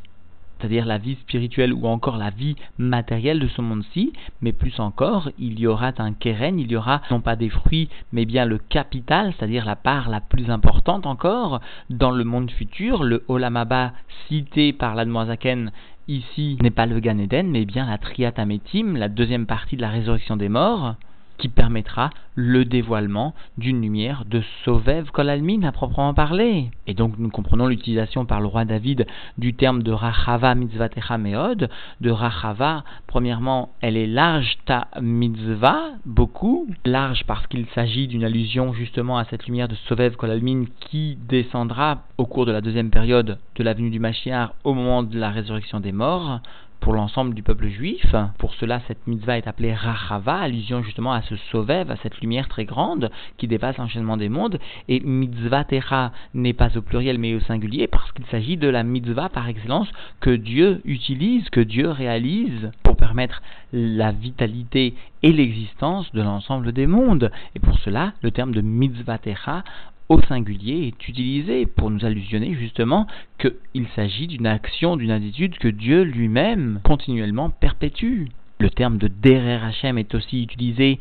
c'est-à-dire 0.62 0.86
la 0.86 1.00
vie 1.00 1.16
spirituelle 1.16 1.74
ou 1.74 1.88
encore 1.88 2.18
la 2.18 2.30
vie 2.30 2.56
matérielle 2.78 3.40
de 3.40 3.48
ce 3.48 3.62
monde-ci, 3.62 4.14
mais 4.42 4.54
plus 4.54 4.80
encore, 4.80 5.30
il 5.40 5.60
y 5.60 5.68
aura 5.68 5.92
un 5.98 6.14
keren, 6.14 6.60
il 6.60 6.72
y 6.72 6.76
aura 6.76 7.02
non 7.10 7.20
pas 7.20 7.36
des 7.36 7.50
fruits, 7.50 7.90
mais 8.12 8.26
bien 8.26 8.46
le 8.46 8.60
capital, 8.60 9.34
c'est-à-dire 9.38 9.66
la 9.66 9.76
part 9.76 10.10
la 10.10 10.22
plus 10.22 10.50
importante 10.50 11.06
encore 11.06 11.62
dans 11.90 12.12
le 12.12 12.24
monde 12.24 12.52
futur, 12.52 13.04
le 13.04 13.24
Olamaba 13.28 13.94
cité 14.28 14.74
par 14.74 14.96
l'Admoazaken 14.96 15.72
ici 16.08 16.58
n'est 16.62 16.72
pas 16.72 16.86
le 16.86 17.00
Gan 17.00 17.18
Eden, 17.18 17.50
mais 17.50 17.66
bien 17.66 17.88
la 17.88 17.98
Triatametim, 17.98 18.98
la 18.98 19.10
deuxième 19.10 19.46
partie 19.46 19.78
de 19.78 19.82
la 19.82 19.90
résurrection 19.90 20.36
des 20.36 20.50
morts 20.50 20.96
qui 21.42 21.50
permettra 21.50 22.12
le 22.36 22.66
dévoilement 22.66 23.34
d'une 23.58 23.82
lumière 23.82 24.26
de 24.30 24.44
Sovev 24.64 25.10
Kolalmin 25.12 25.64
à 25.64 25.72
proprement 25.72 26.14
parler. 26.14 26.70
Et 26.86 26.94
donc 26.94 27.18
nous 27.18 27.30
comprenons 27.30 27.68
l'utilisation 27.68 28.26
par 28.26 28.40
le 28.40 28.46
roi 28.46 28.64
David 28.64 29.08
du 29.40 29.56
terme 29.56 29.82
de 29.82 29.92
Rachava 29.92 30.54
Mitzvatecha 30.54 31.18
Meod. 31.18 31.70
De 32.00 32.12
Rachava, 32.12 32.84
premièrement, 33.08 33.70
elle 33.82 33.98
est 33.98 34.08
large 34.08 34.58
ta 34.66 34.88
mitzvah, 35.02 35.82
beaucoup, 36.06 36.68
large 36.86 37.24
parce 37.26 37.48
qu'il 37.48 37.66
s'agit 37.74 38.08
d'une 38.08 38.24
allusion 38.24 38.72
justement 38.72 39.18
à 39.18 39.26
cette 39.26 39.48
lumière 39.48 39.68
de 39.68 39.76
Sovev 39.88 40.16
Kolalmin 40.16 40.66
qui 40.80 41.18
descendra 41.28 42.04
au 42.20 42.28
cours 42.28 42.46
de 42.46 42.52
la 42.52 42.62
deuxième 42.62 42.92
période 42.92 43.40
de 43.56 43.64
la 43.64 43.74
venue 43.74 43.90
du 43.90 44.00
Mashiach 44.00 44.52
au 44.64 44.76
moment 44.76 45.02
de 45.02 45.18
la 45.18 45.32
résurrection 45.32 45.80
des 45.80 45.92
morts 45.92 46.40
pour 46.82 46.94
l'ensemble 46.94 47.34
du 47.34 47.44
peuple 47.44 47.68
juif. 47.68 48.16
Pour 48.38 48.54
cela, 48.56 48.82
cette 48.88 49.08
mitzvah 49.08 49.38
est 49.38 49.48
appelée 49.48 49.74
Rachava, 49.74 50.36
allusion 50.36 50.84
justement 50.84 51.14
à 51.14 51.22
ce 51.22 51.36
Sovev, 51.52 51.90
à 51.90 51.96
cette 51.98 52.20
lumière 52.20 52.50
très 52.50 52.66
grande 52.66 53.10
qui 53.38 53.48
dépasse 53.48 53.78
l'enchaînement 53.78 54.18
des 54.18 54.30
mondes. 54.30 54.60
Et 54.90 55.00
mitzvah 55.00 55.64
techa 55.64 56.12
n'est 56.34 56.54
pas 56.54 56.76
au 56.78 56.82
pluriel 56.82 57.20
mais 57.20 57.36
au 57.36 57.40
singulier 57.40 57.88
parce 57.88 58.12
qu'il 58.12 58.26
s'agit 58.26 58.58
de 58.58 58.68
la 58.68 58.84
mitzvah 58.84 59.30
par 59.30 59.48
excellence 59.48 59.88
que 60.20 60.36
Dieu 60.36 60.82
utilise, 60.84 61.50
que 61.50 61.62
Dieu 61.62 61.90
réalise 61.90 62.72
pour 62.84 62.98
permettre 62.98 63.42
la 63.72 64.12
vitalité 64.12 64.96
et 65.24 65.32
l'existence 65.32 66.12
de 66.14 66.22
l'ensemble 66.22 66.72
des 66.72 66.88
mondes. 66.88 67.32
Et 67.56 67.60
pour 67.60 67.78
cela, 67.80 68.14
le 68.22 68.32
terme 68.32 68.54
de 68.54 68.62
mitzvah 68.62 69.20
techa 69.20 69.64
au 70.12 70.22
singulier 70.24 70.88
est 70.88 71.08
utilisé 71.08 71.66
pour 71.66 71.90
nous 71.90 72.04
allusionner 72.04 72.54
justement 72.56 73.08
qu'il 73.40 73.88
s'agit 73.96 74.28
d'une 74.28 74.46
action, 74.46 74.98
d'une 74.98 75.10
attitude 75.10 75.58
que 75.58 75.70
Dieu 75.70 76.02
lui-même 76.02 76.82
continuellement 76.84 77.50
perpétue. 77.50 78.26
Le 78.60 78.70
terme 78.70 78.98
de 78.98 79.08
Derer 79.08 79.64
Hashem 79.64 79.98
est 79.98 80.14
aussi 80.14 80.44
utilisé 80.44 81.00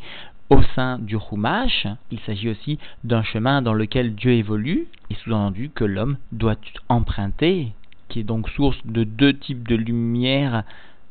au 0.49 0.61
sein 0.75 0.97
du 0.97 1.17
Chumash. 1.19 1.87
Il 2.09 2.19
s'agit 2.21 2.47
aussi 2.47 2.79
d'un 3.03 3.21
chemin 3.21 3.61
dans 3.61 3.73
lequel 3.73 4.15
Dieu 4.15 4.31
évolue 4.31 4.87
et 5.09 5.15
sous-entendu 5.15 5.71
que 5.75 5.83
l'homme 5.83 6.15
doit 6.31 6.55
emprunter, 6.87 7.73
qui 8.07 8.21
est 8.21 8.23
donc 8.23 8.47
source 8.51 8.79
de 8.85 9.03
deux 9.03 9.33
types 9.33 9.67
de 9.67 9.75
lumière 9.75 10.63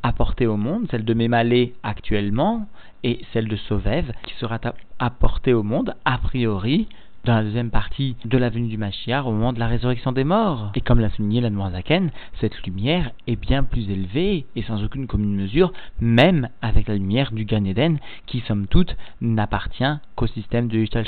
apportée 0.02 0.46
au 0.46 0.56
monde, 0.56 0.86
celle 0.90 1.04
de 1.04 1.12
Mémalé 1.12 1.74
actuellement 1.82 2.66
et 3.04 3.20
celle 3.34 3.48
de 3.48 3.56
Sovev 3.56 4.10
qui 4.22 4.32
sera 4.36 4.58
apportée 4.98 5.52
au 5.52 5.62
monde 5.62 5.94
a 6.06 6.16
priori 6.16 6.88
dans 7.24 7.34
la 7.34 7.42
deuxième 7.42 7.70
partie 7.70 8.16
de 8.24 8.38
la 8.38 8.48
venue 8.48 8.68
du 8.68 8.78
Mashiach 8.78 9.26
au 9.26 9.32
moment 9.32 9.52
de 9.52 9.58
la 9.58 9.66
résurrection 9.66 10.12
des 10.12 10.24
morts. 10.24 10.70
Et 10.74 10.80
comme 10.80 11.00
l'a 11.00 11.10
souligné 11.10 11.40
la 11.40 11.50
Zaken, 11.70 12.10
cette 12.40 12.62
lumière 12.62 13.10
est 13.26 13.36
bien 13.36 13.62
plus 13.62 13.90
élevée 13.90 14.46
et 14.56 14.62
sans 14.62 14.82
aucune 14.82 15.06
commune 15.06 15.36
mesure, 15.36 15.72
même 16.00 16.48
avec 16.62 16.88
la 16.88 16.94
lumière 16.94 17.32
du 17.32 17.44
Gan 17.44 17.64
Eden, 17.64 17.98
qui 18.26 18.40
somme 18.40 18.66
toute 18.66 18.96
n'appartient 19.20 19.98
qu'au 20.16 20.26
système 20.26 20.68
de 20.68 20.78
Yushtal 20.78 21.06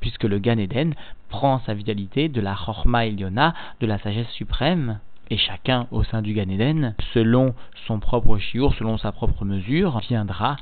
puisque 0.00 0.24
le 0.24 0.38
Gan 0.38 0.58
Eden 0.58 0.94
prend 1.28 1.60
sa 1.66 1.74
vitalité 1.74 2.28
de 2.28 2.40
la 2.40 2.54
Chorma 2.54 3.06
Eliona, 3.06 3.54
de 3.80 3.86
la 3.86 3.98
sagesse 3.98 4.30
suprême, 4.30 4.98
et 5.28 5.36
chacun 5.36 5.86
au 5.90 6.02
sein 6.02 6.22
du 6.22 6.32
Gan 6.32 6.48
Eden, 6.48 6.94
selon 7.12 7.54
son 7.86 8.00
propre 8.00 8.38
chiour, 8.38 8.74
selon 8.74 8.96
sa 8.98 9.12
propre 9.12 9.44
mesure, 9.44 10.00
viendra 10.08 10.56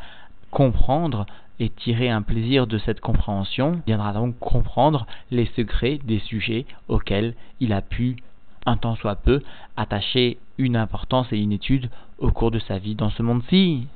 comprendre 0.51 1.27
et 1.61 1.71
tirer 1.71 2.09
un 2.09 2.23
plaisir 2.23 2.66
de 2.66 2.79
cette 2.79 3.01
compréhension, 3.01 3.83
viendra 3.87 4.12
donc 4.12 4.38
comprendre 4.38 5.07
les 5.31 5.47
secrets 5.57 5.99
des 6.05 6.21
sujets 6.21 6.66
auxquels 6.88 7.35
il 7.61 7.73
a 7.73 7.83
pu, 7.83 8.16
un 8.66 8.77
temps 8.77 8.97
soit 8.97 9.16
peu, 9.16 9.42
attacher 9.77 10.38
une 10.59 10.77
importance 10.77 11.27
et 11.33 11.38
une 11.38 11.53
étude 11.53 11.90
au 12.18 12.31
cours 12.31 12.51
de 12.51 12.59
sa 12.59 12.79
vie 12.79 12.94
dans 12.94 13.11
ce 13.11 13.23
monde-ci. 13.23 13.87